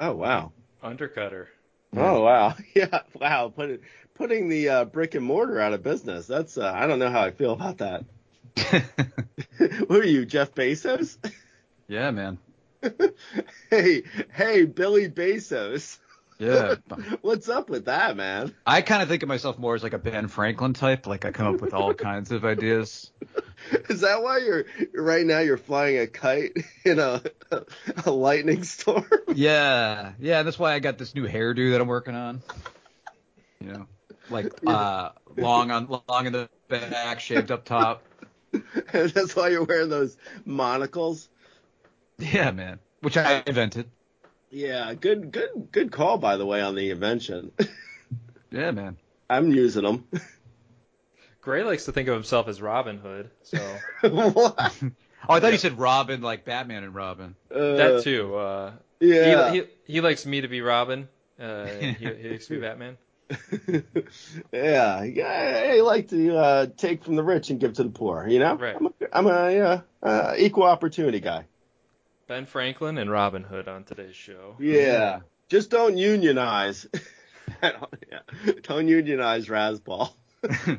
[0.00, 0.52] Oh, wow.
[0.82, 1.46] Undercutter.
[1.96, 2.54] Oh, wow.
[2.74, 3.52] Yeah, wow.
[3.54, 3.80] Put it,
[4.14, 6.26] putting the uh, brick and mortar out of business.
[6.26, 8.04] That's uh, I don't know how I feel about that.
[9.58, 11.16] Who are you, Jeff Bezos?
[11.88, 12.38] yeah, man.
[13.70, 15.98] hey, hey, Billy Bezos.
[16.38, 16.76] Yeah.
[17.20, 18.54] What's up with that, man?
[18.66, 21.06] I kind of think of myself more as like a Ben Franklin type.
[21.06, 23.10] Like I come up with all kinds of ideas.
[23.88, 26.52] Is that why you're right now you're flying a kite
[26.84, 27.22] in a
[28.06, 29.04] a lightning storm?
[29.34, 30.44] Yeah, yeah.
[30.44, 32.42] That's why I got this new hairdo that I'm working on.
[33.60, 33.86] You know,
[34.30, 38.04] like uh, long on long in the back, shaved up top.
[38.92, 41.28] That's why you're wearing those monocles.
[42.18, 42.78] Yeah, man.
[43.00, 43.90] Which I invented.
[44.50, 47.52] Yeah, good good good call by the way on the invention.
[48.50, 48.96] Yeah, man.
[49.28, 50.06] I'm using them.
[51.40, 54.54] Grey likes to think of himself as Robin Hood, so what?
[55.28, 57.34] Oh, I thought you said Robin, like Batman and Robin.
[57.50, 58.34] Uh, that too.
[58.36, 59.52] Uh, Yeah.
[59.52, 61.08] he, he he likes me to be Robin.
[61.38, 62.96] Uh, he, he likes to be Batman.
[64.52, 68.26] yeah, yeah, I like to uh, take from the rich and give to the poor.
[68.26, 68.76] You know, Right.
[68.76, 71.44] I'm a, I'm a uh, uh, equal opportunity guy.
[72.28, 74.54] Ben Franklin and Robin Hood on today's show.
[74.60, 76.86] Yeah, just don't unionize.
[77.62, 78.52] Don't, yeah.
[78.62, 80.12] don't unionize Razzball.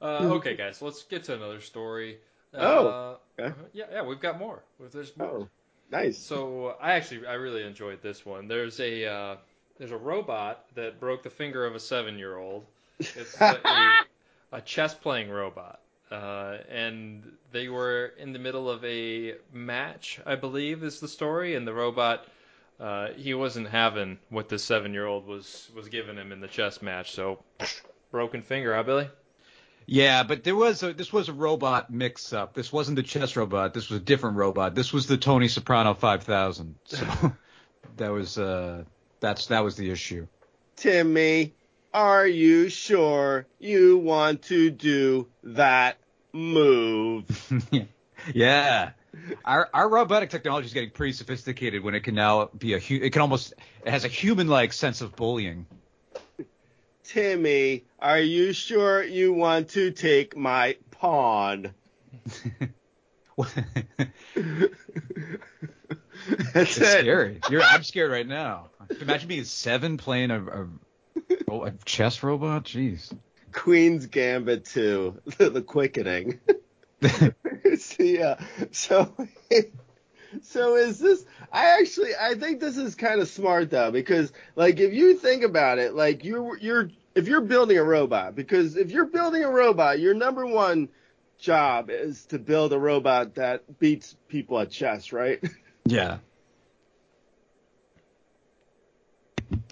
[0.00, 2.18] Uh, okay, guys, let's get to another story.
[2.52, 3.48] Uh, Oh, okay.
[3.48, 4.62] uh, yeah, yeah, we've got more.
[4.92, 5.28] There's more.
[5.28, 5.48] Oh,
[5.90, 6.18] nice.
[6.18, 8.46] So I actually I really enjoyed this one.
[8.46, 9.36] There's a uh,
[9.78, 12.66] there's a robot that broke the finger of a seven year old.
[12.98, 13.58] It's a,
[14.52, 15.80] a chess playing robot.
[16.10, 21.54] Uh, and they were in the middle of a match, I believe, is the story.
[21.54, 22.26] And the robot,
[22.78, 27.12] uh, he wasn't having what the seven-year-old was was giving him in the chess match.
[27.12, 27.42] So,
[28.10, 29.08] broken finger, huh, Billy?
[29.86, 32.54] Yeah, but there was a this was a robot mix up.
[32.54, 33.74] This wasn't the chess robot.
[33.74, 34.74] This was a different robot.
[34.74, 36.74] This was the Tony Soprano 5000.
[36.84, 37.06] So
[37.96, 38.84] that was uh
[39.20, 40.26] that's that was the issue.
[40.76, 41.54] Timmy,
[41.94, 45.96] are you sure you want to do that
[46.32, 47.24] move?
[48.34, 48.90] yeah.
[49.44, 53.00] Our our robotic technology is getting pretty sophisticated when it can now be a hu-
[53.00, 53.54] it can almost
[53.84, 55.66] it has a human like sense of bullying.
[57.04, 61.74] Timmy, are you sure you want to take my pawn?
[66.52, 67.00] That's It's it.
[67.00, 67.40] scary.
[67.50, 68.70] You're, I'm scared right now.
[69.00, 70.68] Imagine being seven playing a, a,
[71.48, 72.64] Oh, a chess robot.
[72.64, 73.16] Jeez.
[73.52, 76.40] Queen's Gambit 2, the quickening.
[77.98, 78.36] yeah.
[78.72, 79.14] So,
[80.42, 81.24] so is this?
[81.52, 85.42] I actually, I think this is kind of smart though, because like if you think
[85.42, 89.50] about it, like you're you're if you're building a robot, because if you're building a
[89.50, 90.88] robot, your number one
[91.38, 95.42] job is to build a robot that beats people at chess, right?
[95.84, 96.18] Yeah.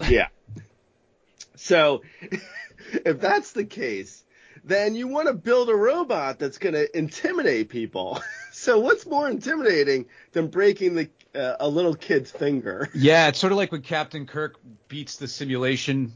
[0.07, 0.27] yeah.
[1.63, 2.01] So,
[2.91, 4.23] if that's the case,
[4.65, 8.21] then you want to build a robot that's going to intimidate people.
[8.51, 12.89] so what's more intimidating than breaking the uh, a little kid's finger?
[12.95, 16.13] Yeah, it's sort of like when Captain Kirk beats the simulation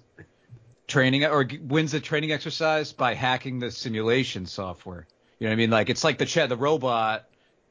[0.86, 5.08] training or wins the training exercise by hacking the simulation software.
[5.40, 5.70] You know what I mean?
[5.70, 7.26] Like it's like the ch- the robot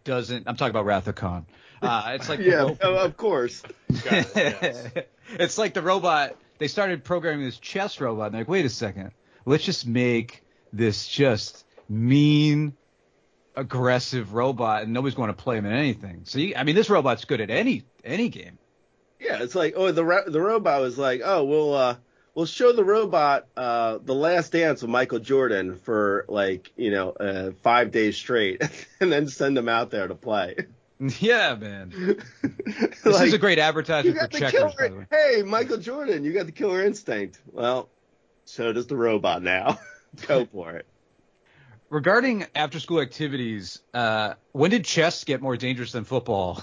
[0.05, 0.49] doesn't.
[0.49, 1.47] I'm talking about Wrath of Khan.
[1.83, 3.63] Uh, it's like Yeah, ro- of of course.
[3.91, 4.89] It, yes.
[5.31, 6.37] it's like the robot.
[6.59, 8.27] They started programming this chess robot.
[8.27, 9.13] And they're like, wait a second,
[9.45, 10.43] let's just make
[10.73, 12.75] this just mean,
[13.55, 16.23] aggressive robot, and nobody's going to play him in anything.
[16.25, 18.59] See, I mean, this robot's good at any any game.
[19.19, 21.97] Yeah, it's like oh the the robot was like oh we'll uh
[22.35, 27.11] we'll show the robot uh the last dance of Michael Jordan for like you know
[27.13, 28.63] uh, five days straight
[29.01, 30.57] and then send him out there to play.
[31.21, 31.91] Yeah, man.
[32.65, 35.07] This Like, is a great advertisement for checkers, by the way.
[35.11, 37.41] Hey, Michael Jordan, you got the killer instinct.
[37.47, 37.91] Well,
[38.45, 39.79] so does the robot now.
[40.27, 40.87] Go for it.
[41.91, 46.63] Regarding after school activities, uh, when did chess get more dangerous than football?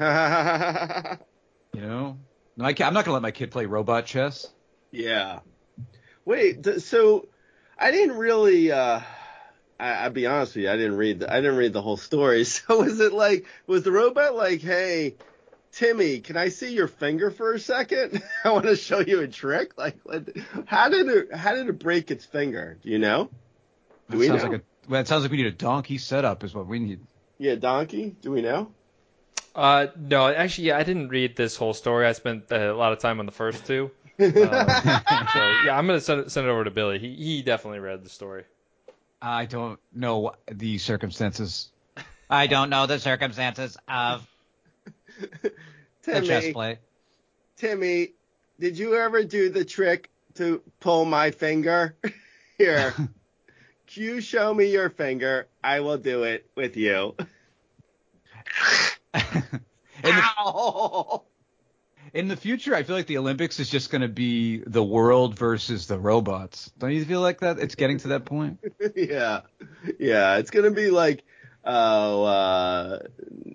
[0.00, 2.18] you know,
[2.56, 4.46] my, I'm not gonna let my kid play robot chess.
[4.90, 5.40] yeah.
[6.24, 7.28] Wait, th- so
[7.78, 8.72] I didn't really.
[8.72, 9.00] uh
[9.78, 11.20] I, I'll be honest with you, I didn't read.
[11.20, 12.44] The, I didn't read the whole story.
[12.44, 15.16] So was it like, was the robot like, hey,
[15.72, 18.22] Timmy, can I see your finger for a second?
[18.44, 19.76] I want to show you a trick.
[19.76, 20.28] Like, what,
[20.66, 21.34] how did it?
[21.34, 22.78] How did it break its finger?
[22.82, 23.30] Do you know?
[24.10, 24.50] Do That we sounds know?
[24.50, 27.00] like a well, it sounds like we need a donkey setup is what we need.
[27.38, 28.10] yeah, donkey.
[28.20, 28.72] Do we know?
[29.54, 32.06] Uh, no, actually, yeah, I didn't read this whole story.
[32.06, 33.90] I spent uh, a lot of time on the first two.
[34.18, 34.32] Um, so
[35.66, 36.98] yeah, I'm gonna send it, send it over to Billy.
[36.98, 38.44] He he definitely read the story.
[39.20, 41.70] I don't know the circumstances.
[42.28, 44.26] I don't know the circumstances of
[46.02, 46.78] the chess Timmy, play.
[47.56, 48.12] Timmy,
[48.60, 51.96] did you ever do the trick to pull my finger?
[52.58, 52.94] Here,
[53.90, 55.46] you show me your finger.
[55.62, 57.14] I will do it with you.
[59.14, 59.22] in,
[60.02, 61.20] the,
[62.14, 65.38] in the future, I feel like the Olympics is just going to be the world
[65.38, 66.70] versus the robots.
[66.78, 67.58] Don't you feel like that?
[67.58, 68.58] It's getting to that point.
[68.96, 69.42] yeah,
[69.98, 70.36] yeah.
[70.36, 71.24] It's gonna be like,
[71.64, 72.98] uh, uh,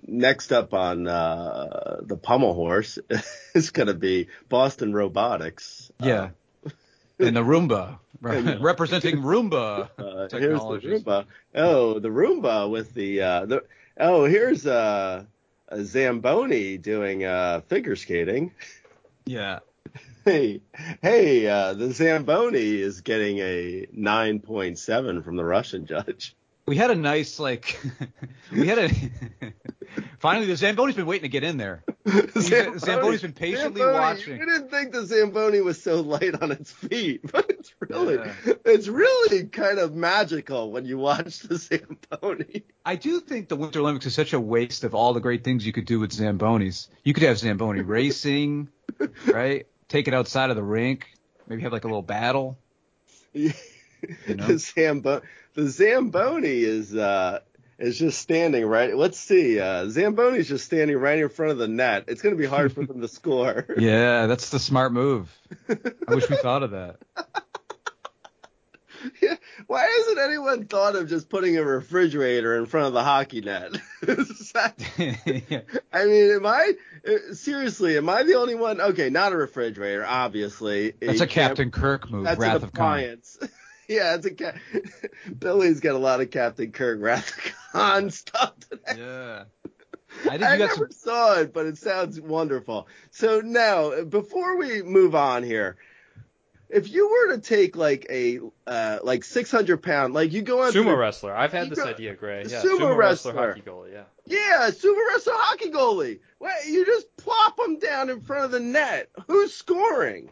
[0.07, 2.99] next up on uh, the pommel horse
[3.55, 5.91] is gonna be Boston Robotics.
[5.99, 6.29] Yeah.
[7.19, 10.79] and the Roomba, re- representing Roomba Uh, here's the.
[10.83, 11.25] Roomba.
[11.55, 13.63] Oh, the Roomba with the uh, the.
[13.99, 15.25] Oh, here's uh,
[15.77, 18.53] Zamboni doing uh, figure skating.
[19.25, 19.59] Yeah.
[20.23, 20.61] Hey,
[21.01, 26.35] hey, uh, the Zamboni is getting a 9.7 from the Russian judge.
[26.71, 27.77] We had a nice like
[28.53, 28.89] we had a
[30.19, 31.83] finally the Zamboni's been waiting to get in there.
[32.07, 34.39] Zamboni's been patiently Zamboni, watching.
[34.39, 38.53] You didn't think the Zamboni was so light on its feet, but it's really, Yeah.
[38.63, 42.63] it's really kind of magical when you watch the Zamboni.
[42.85, 45.65] I do think the Winter Olympics is such a waste of all the great things
[45.65, 46.87] you could do with Zambonis.
[47.03, 48.69] You could have Zamboni racing,
[49.25, 49.67] right?
[49.89, 51.05] Take it outside of the rink.
[51.49, 52.57] Maybe have like a little battle.
[54.27, 54.47] You know?
[54.47, 55.21] the Zambo-
[55.53, 57.39] the Zamboni is uh
[57.79, 58.95] is just standing right.
[58.95, 59.59] Let's see.
[59.59, 62.05] Uh, Zamboni's just standing right in front of the net.
[62.09, 63.65] It's going to be hard for them to score.
[63.75, 65.35] Yeah, that's the smart move.
[65.67, 66.97] I wish we thought of that.
[69.19, 69.35] Yeah.
[69.65, 73.71] Why hasn't anyone thought of just putting a refrigerator in front of the hockey net?
[74.03, 75.61] Is that- Yeah.
[75.91, 76.73] I mean, am I
[77.07, 77.97] uh, seriously?
[77.97, 78.79] Am I the only one?
[78.79, 80.91] Okay, not a refrigerator, obviously.
[81.01, 83.17] That's You a Captain Kirk move, That's Wrath an of Khan.
[83.95, 84.25] appliance.
[84.25, 88.53] yeah, it's a ca- Billy's got a lot of Captain Kirk Wrath of Khan stuff
[88.69, 88.99] today.
[88.99, 89.43] Yeah.
[90.25, 90.91] I think I you got never some.
[90.91, 92.87] saw it, but it sounds wonderful.
[93.11, 95.77] So now, before we move on here,
[96.69, 100.73] if you were to take like a uh, like 600 pound, like you go on
[100.73, 101.33] Sumo wrestler.
[101.35, 102.43] I've had You this go- idea, Grey.
[102.47, 103.47] Yeah, sumo sumo, wrestler, wrestler.
[103.49, 103.93] hockey goalie.
[103.93, 104.03] Yeah.
[104.25, 106.19] yeah, sumo wrestler hockey goalie.
[106.39, 109.09] Well, you just plop them down in front of the net.
[109.27, 110.29] Who's scoring?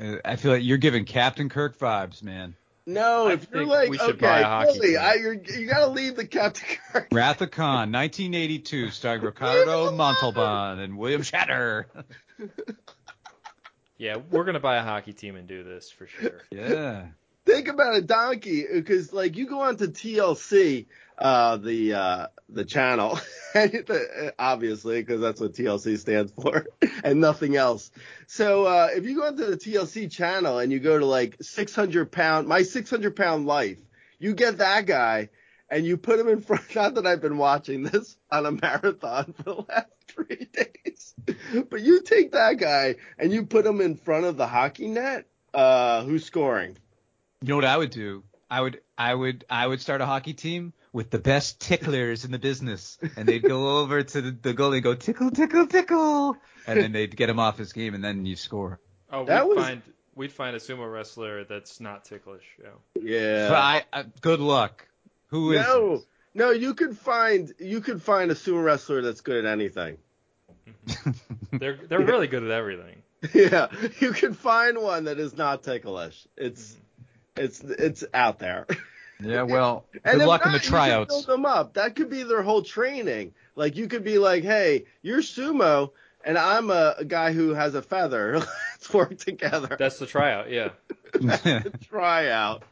[0.00, 2.54] uh, I feel like you're giving Captain Kirk vibes, man.
[2.86, 4.98] No, I if you're like we should okay, buy a hockey Billy, team.
[5.00, 7.08] I, you're, you got to leave the Captain Kirk.
[7.10, 11.86] Wrath of Khan, 1982, starring Ricardo Montalban and William Shatner.
[13.98, 16.42] Yeah, we're gonna buy a hockey team and do this for sure.
[16.50, 17.06] Yeah.
[17.46, 20.86] think about a donkey because like you go on to TLC,
[21.18, 23.18] uh, the uh, the channel,
[24.38, 26.66] obviously because that's what TLC stands for,
[27.04, 27.90] and nothing else.
[28.26, 32.10] So uh, if you go onto the TLC channel and you go to like 600
[32.12, 33.80] pound, my 600 pound life,
[34.18, 35.30] you get that guy
[35.70, 36.74] and you put him in front.
[36.74, 41.14] Not that I've been watching this on a marathon for the last three days,
[41.68, 45.26] but you take that guy and you put him in front of the hockey net.
[45.54, 46.76] Uh, who's scoring?
[47.40, 48.24] You know what I would do?
[48.50, 52.30] I would I would I would start a hockey team with the best ticklers in
[52.30, 56.38] the business, and they'd go over to the, the goalie, and go tickle tickle tickle,
[56.66, 58.80] and then they'd get him off his game, and then you score.
[59.12, 59.82] Oh, we'd That was- find
[60.14, 62.44] we'd find a sumo wrestler that's not ticklish.
[62.62, 62.70] Yeah.
[62.98, 63.48] Yeah.
[63.48, 64.88] But I, I good luck.
[65.26, 65.66] Who is?
[65.66, 66.02] no,
[66.34, 69.98] no, you could find you could find a sumo wrestler that's good at anything.
[71.52, 73.02] They're they're really good at everything.
[73.34, 73.68] yeah,
[74.00, 76.26] you can find one that is not ticklish.
[76.38, 77.44] It's mm-hmm.
[77.44, 78.66] it's it's out there.
[79.20, 81.14] yeah, well, And good if luck in the tryouts.
[81.14, 81.74] build them up.
[81.74, 83.34] That could be their whole training.
[83.54, 85.90] Like you could be like, hey, you're sumo,
[86.24, 88.38] and I'm a, a guy who has a feather.
[88.72, 89.76] Let's work together.
[89.78, 90.50] That's the tryout.
[90.50, 90.70] Yeah.
[91.12, 92.62] the Tryout.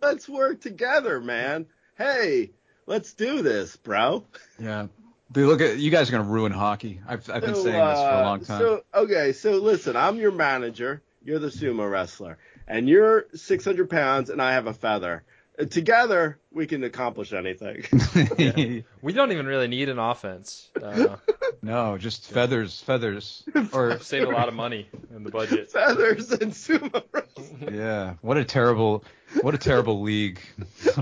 [0.00, 1.66] Let's work together, man.
[1.96, 2.52] Hey,
[2.86, 4.24] let's do this, bro.
[4.58, 4.86] yeah.
[5.30, 7.00] Dude, look at you guys are gonna ruin hockey.
[7.06, 8.60] I've I've been So, saying this for a uh, long time.
[8.60, 11.02] So okay, so listen, I'm your manager.
[11.22, 15.24] You're the sumo wrestler, and you're 600 pounds, and I have a feather.
[15.70, 17.84] Together, we can accomplish anything.
[19.02, 20.70] We don't even really need an offense.
[20.80, 21.16] Uh,
[21.62, 25.70] no, just feathers, feathers, or save a lot of money in the budget.
[25.70, 27.74] Feathers and sumo wrestling.
[27.74, 28.14] yeah.
[28.20, 29.04] What a terrible,
[29.40, 30.40] what a terrible league.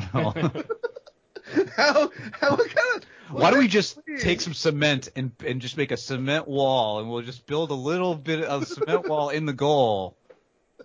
[1.77, 3.05] How, how, what kind of?
[3.31, 4.21] Why don't we just Please.
[4.21, 7.75] take some cement and and just make a cement wall, and we'll just build a
[7.75, 10.17] little bit of cement wall in the goal?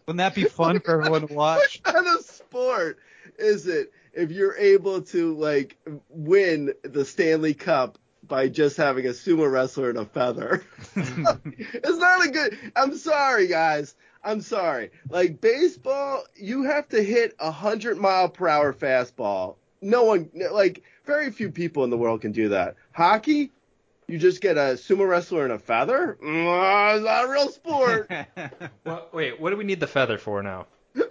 [0.06, 1.82] Wouldn't that be fun for everyone to watch?
[1.84, 3.00] What kind of sport
[3.38, 5.78] is it if you're able to like
[6.10, 10.64] win the Stanley Cup by just having a sumo wrestler and a feather?
[10.96, 12.58] it's not a good.
[12.76, 13.96] I'm sorry, guys.
[14.24, 14.92] I'm sorry.
[15.10, 19.56] Like baseball, you have to hit a hundred mile per hour fastball.
[19.82, 22.76] No one, like, very few people in the world can do that.
[22.92, 23.52] Hockey,
[24.08, 26.20] you just get a sumo wrestler and a feather.
[26.24, 28.12] Mm, it's not a real sport.
[28.84, 30.66] Well, wait, what do we need the feather for now?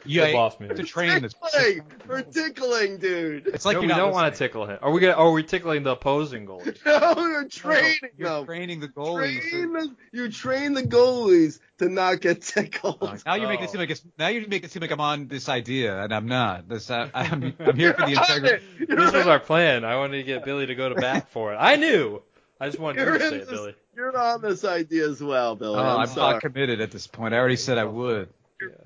[0.04, 0.68] Yeah, Get lost me.
[0.68, 1.34] to train this.
[1.52, 3.46] tickling, for tickling, dude.
[3.46, 4.78] It's like no, you're we don't want to tickle him.
[4.82, 5.14] Are we gonna?
[5.14, 6.76] Oh, Are we tickling the opposing goalie?
[6.84, 8.46] No, you're training You're them.
[8.46, 9.40] training the goalies.
[9.50, 12.98] Train the, you train the goalies to not get tickled.
[13.00, 13.72] Oh, now you're making it Oh.
[13.72, 16.26] seem like it's now you're making it seem like I'm on this idea, and I'm
[16.26, 16.68] not.
[16.68, 18.64] This I, uh, I'm I'm here for the You're integrity.
[18.80, 18.88] it.
[18.88, 19.84] You're, This was our plan.
[19.84, 21.56] I wanted to get Billy to go to bat for it.
[21.56, 22.22] I knew.
[22.62, 23.74] I just wanted you you're to say in it, Billy.
[23.96, 25.78] you're on this idea as well, Billy.
[25.78, 26.34] Oh, I'm, I'm sorry.
[26.34, 27.32] not committed at this point.
[27.32, 28.28] I already said I would.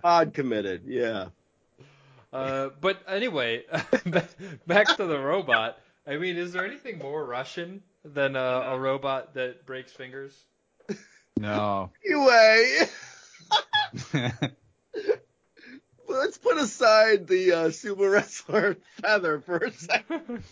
[0.04, 0.82] You're pod committed.
[0.86, 1.28] Yeah.
[2.32, 3.62] Uh, but anyway,
[4.66, 5.78] back to the robot.
[6.06, 10.36] I mean, is there anything more Russian than a, a robot that breaks fingers?
[11.38, 11.90] No.
[12.04, 12.78] Anyway,
[16.08, 20.42] let's put aside the uh, sumo wrestler feather for a second.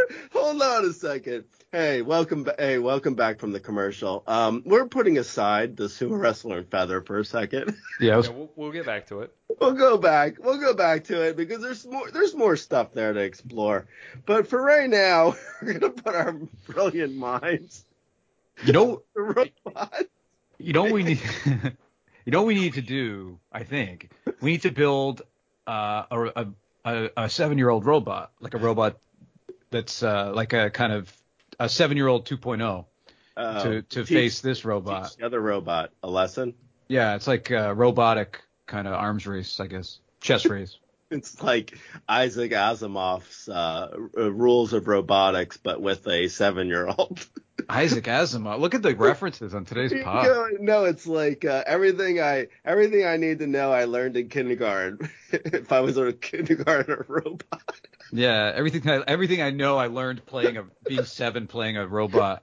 [0.32, 1.44] Hold on a second.
[1.72, 2.44] Hey, welcome.
[2.44, 4.22] Ba- hey, welcome back from the commercial.
[4.26, 7.76] Um, we're putting aside the sumo wrestler and feather for a second.
[8.00, 9.34] yeah, was, Yeah, we'll, we'll get back to it.
[9.60, 10.36] we'll go back.
[10.38, 12.10] We'll go back to it because there's more.
[12.10, 13.86] There's more stuff there to explore.
[14.24, 16.32] But for right now, we're gonna put our
[16.66, 17.84] brilliant minds.
[18.64, 20.02] you know, The robot.
[20.58, 21.20] you know we need.
[21.46, 23.38] you know what we need to do.
[23.52, 25.22] I think we need to build
[25.66, 26.46] uh, a, a
[26.84, 28.96] a a seven year old robot, like a robot
[29.70, 31.12] that's uh, like a kind of
[31.58, 32.84] a seven year old 2.0
[33.36, 35.04] Uh, to to teach- face this robot.
[35.08, 36.54] teach the other robot a lesson.
[36.88, 40.78] Yeah, it's like a robotic kind of arms race, I guess, chess race.
[41.10, 41.78] It's like
[42.08, 47.24] Isaac Asimov's uh, r- rules of robotics, but with a seven-year-old.
[47.68, 48.58] Isaac Asimov.
[48.60, 50.26] Look at the references on today's You pod.
[50.26, 54.28] know, no, it's like uh, everything I everything I need to know I learned in
[54.28, 55.08] kindergarten.
[55.30, 57.62] if I was a kindergarten robot.
[58.12, 62.42] Yeah, everything I, everything I know I learned playing a being seven playing a robot.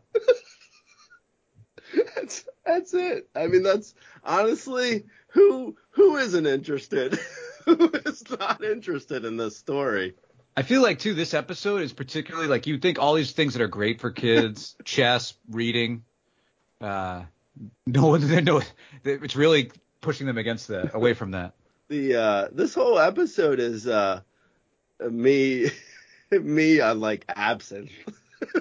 [2.16, 3.30] that's that's it.
[3.36, 3.94] I mean, that's
[4.24, 7.20] honestly who who isn't interested?
[7.66, 10.16] Who is not interested in this story?
[10.56, 13.62] I feel like too this episode is particularly like you think all these things that
[13.62, 16.04] are great for kids, chess, reading,
[16.80, 17.24] uh,
[17.86, 18.62] no one no
[19.04, 21.54] it's really pushing them against that, away from that.
[21.90, 24.22] The uh, this whole episode is uh,
[25.02, 25.72] me
[26.32, 27.92] me on like absinthe.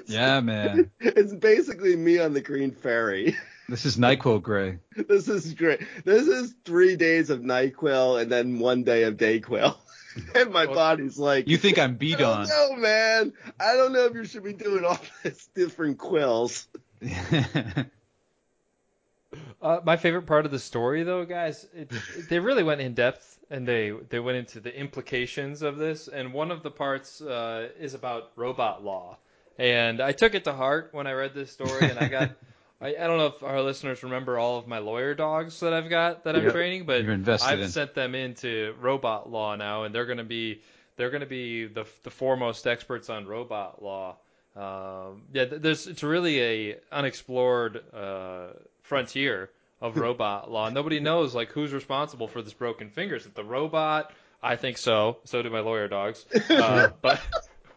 [0.06, 0.90] Yeah, man.
[1.00, 3.36] It's basically me on the Green Fairy.
[3.72, 4.80] This is NyQuil Grey.
[5.08, 5.80] This is great.
[6.04, 9.74] This is three days of NyQuil and then one day of DayQuil.
[10.34, 12.46] and my Well, body's like, You think I'm beat I on?
[12.48, 13.32] don't man.
[13.58, 16.68] I don't know if you should be doing all this different quills.
[19.62, 21.90] Uh, my favorite part of the story, though, guys, it,
[22.28, 26.08] they really went in depth and they they went into the implications of this.
[26.08, 29.16] And one of the parts uh, is about robot law.
[29.58, 32.32] And I took it to heart when I read this story, and I got
[32.82, 35.88] I, I don't know if our listeners remember all of my lawyer dogs that I've
[35.88, 36.52] got that I'm Yep.
[36.52, 37.04] training, but
[37.42, 37.68] I've in.
[37.68, 40.60] sent them into robot law now, and they're going to be
[40.96, 44.16] they're going to be the the foremost experts on robot law.
[44.56, 48.48] Um, yeah, there's it's really a unexplored uh,
[48.82, 50.68] frontier of robot law.
[50.68, 53.16] Nobody knows like who's responsible for this broken finger.
[53.16, 54.10] Is it the robot?
[54.42, 55.18] I think so.
[55.24, 56.26] So do my lawyer dogs.
[56.50, 57.20] Uh, but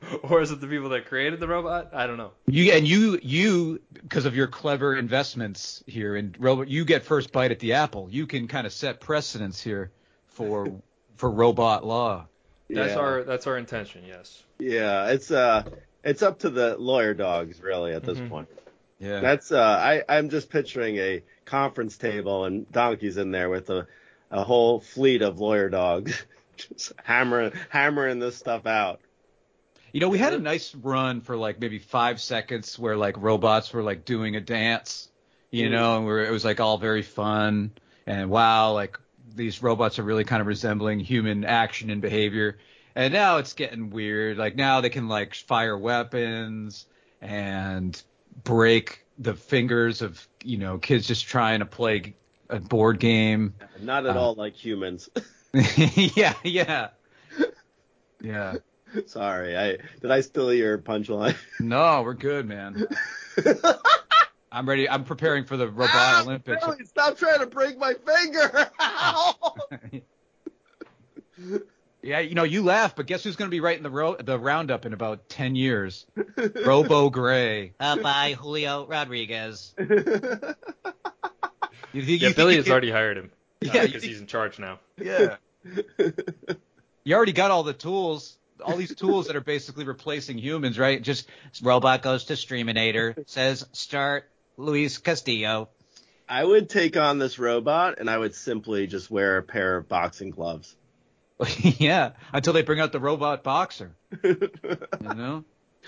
[0.24, 1.89] or is it the people that created the robot?
[1.93, 2.32] I don't know.
[2.47, 7.32] You and you you because of your clever investments here in robot, you get first
[7.32, 8.08] bite at the apple.
[8.10, 9.91] You can kind of set precedents here
[10.28, 10.72] for
[11.16, 12.28] for robot law.
[12.70, 12.99] That's Yeah.
[12.99, 14.03] our that's our intention.
[14.08, 14.43] Yes.
[14.60, 15.64] Yeah, it's uh,
[16.03, 18.30] it's up to the lawyer dogs really at this Mhm.
[18.30, 18.49] point.
[18.99, 19.20] Yeah.
[19.20, 23.88] That's uh, I I'm just picturing a conference table and donkeys in there with a
[24.32, 26.26] a whole fleet of lawyer dogs,
[26.58, 28.99] just hammering hammering this stuff out.
[29.96, 33.72] You know, we had a nice run for like maybe five seconds where like robots
[33.72, 35.10] were like doing a dance,
[35.52, 35.72] you Mm.
[35.72, 37.72] know, and where it was like all very fun
[38.06, 39.00] and wow, like
[39.36, 42.58] these robots are really kind of resembling human action and behavior.
[42.93, 44.38] And now it's getting weird.
[44.38, 46.88] Like now they can like fire weapons
[47.22, 48.02] and
[48.43, 52.18] break the fingers of, you know, kids just trying to play
[52.50, 53.56] a board game.
[53.80, 54.20] Not at Uh.
[54.20, 55.10] all like humans.
[56.16, 56.89] yeah, yeah.
[58.22, 58.58] Yeah.
[59.08, 61.36] Sorry, I did I steal your punchline?
[61.60, 62.86] No, we're good, man.
[64.52, 64.89] I'm ready.
[64.89, 66.64] I'm preparing for the robot Ah, Olympics.
[66.66, 68.70] Billy, stop trying to break my finger.
[72.02, 74.38] Yeah, you know, you laugh, but guess who's going to be writing the ro- the
[74.38, 76.06] roundup in about 10 years?
[76.64, 77.74] Robo Grey.
[77.80, 79.74] Uh, by Julio Rodriguez.
[79.80, 80.56] You think,
[82.22, 83.32] Yeah, you Billy has can- already hired him.
[83.60, 84.80] Yeah, because think- he's in charge now.
[85.02, 85.38] Yeah.
[87.04, 91.01] You already got all the tools, all these tools that are basically replacing humans, right?
[91.01, 91.30] Just
[91.61, 95.70] Robot goes to Streamonator, says start Luis Castillo.
[96.28, 99.88] I would take on this robot and I would simply just wear a pair of
[99.88, 100.76] boxing gloves.
[101.59, 104.39] yeah, until they bring out the robot boxer, you
[105.01, 105.43] know?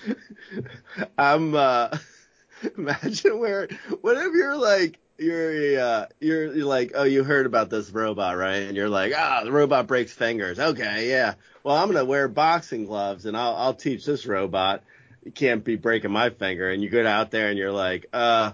[1.18, 1.96] I'm uh
[2.76, 3.68] imagine where
[4.00, 8.36] what if you're like you're uh you're, you're like oh you heard about this robot
[8.36, 8.62] right?
[8.62, 10.58] And you're like ah the robot breaks fingers.
[10.58, 11.34] Okay yeah.
[11.64, 14.84] Well I'm gonna wear boxing gloves and I'll I'll teach this robot.
[15.24, 16.70] You can't be breaking my finger.
[16.70, 18.52] And you get out there and you're like uh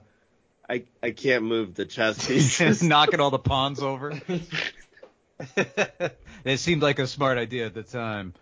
[0.68, 2.82] I I can't move the chess pieces.
[2.82, 4.20] Knocking all the pawns over.
[5.56, 8.32] it seemed like a smart idea at the time.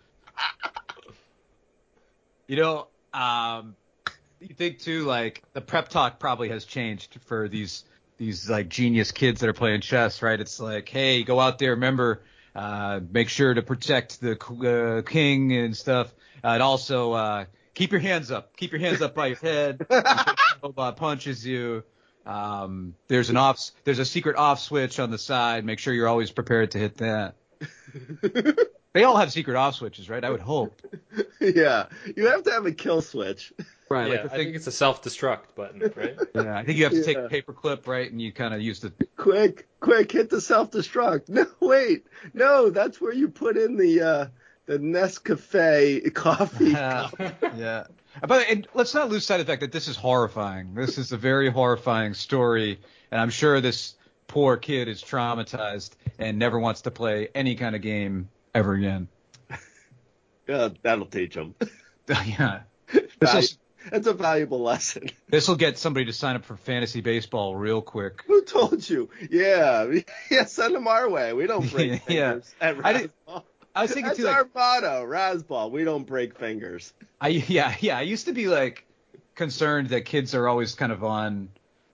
[2.47, 3.75] You know, um,
[4.39, 7.83] you think too, like the prep talk probably has changed for these
[8.23, 10.39] these like genius kids that are playing chess, right?
[10.39, 12.21] It's like, hey, go out there, remember,
[12.55, 16.13] uh, make sure to protect the uh, king and stuff,
[16.43, 19.85] uh, and also uh, keep your hands up, keep your hands up by your head.
[20.63, 21.83] robot punches you.
[22.25, 25.65] Um, there's an off, there's a secret off switch on the side.
[25.65, 27.35] Make sure you're always prepared to hit that.
[28.93, 30.23] They all have secret off switches, right?
[30.23, 30.81] I would hope.
[31.41, 33.51] yeah you have to have a kill switch
[33.89, 34.07] Right.
[34.07, 36.15] yeah, like the I think it's a self-destruct button, right?
[36.35, 37.25] yeah, I think you have to take Yeah.
[37.25, 38.09] a paper clip, right?
[38.09, 38.91] And you kind of use the.
[39.17, 41.29] quick, quick, hit the self destruct.
[41.29, 44.25] No, wait, no, that's where you put in the uh
[44.65, 46.69] the Nescafe coffee.
[46.69, 47.83] yeah.
[48.21, 50.73] But and let's not lose sight of the fact that this is horrifying.
[50.75, 52.79] This is a very horrifying story,
[53.11, 53.95] and I'm sure this
[54.27, 59.07] poor kid is traumatized and never wants to play any kind of game ever again.
[60.45, 61.55] Yeah, that'll teach them.
[62.09, 62.63] yeah.
[63.19, 63.57] This
[63.89, 65.09] That's a valuable lesson.
[65.29, 68.23] this will get somebody to sign up for fantasy baseball real quick.
[68.27, 69.09] Who told you?
[69.29, 69.89] Yeah,
[70.29, 71.31] yeah, send them our way.
[71.31, 72.31] We don't break Yeah.
[72.31, 73.11] fingers at I didn't-
[73.75, 75.71] I was thinking That's too, like, our motto, Razzball.
[75.71, 76.93] We don't break fingers.
[77.21, 78.85] I yeah yeah I used to be like
[79.35, 81.49] concerned that kids are always kind of on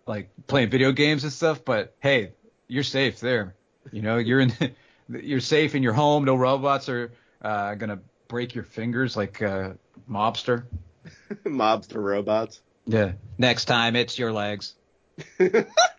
[0.07, 2.31] like playing video games and stuff, but hey,
[2.67, 3.53] you're safe there.
[3.91, 4.53] You know, you're in
[5.09, 6.25] you're safe in your home.
[6.25, 9.73] No robots are uh, gonna break your fingers like uh,
[10.09, 10.65] mobster.
[11.45, 12.61] Mobster robots.
[12.85, 13.13] Yeah.
[13.37, 14.75] Next time it's your legs.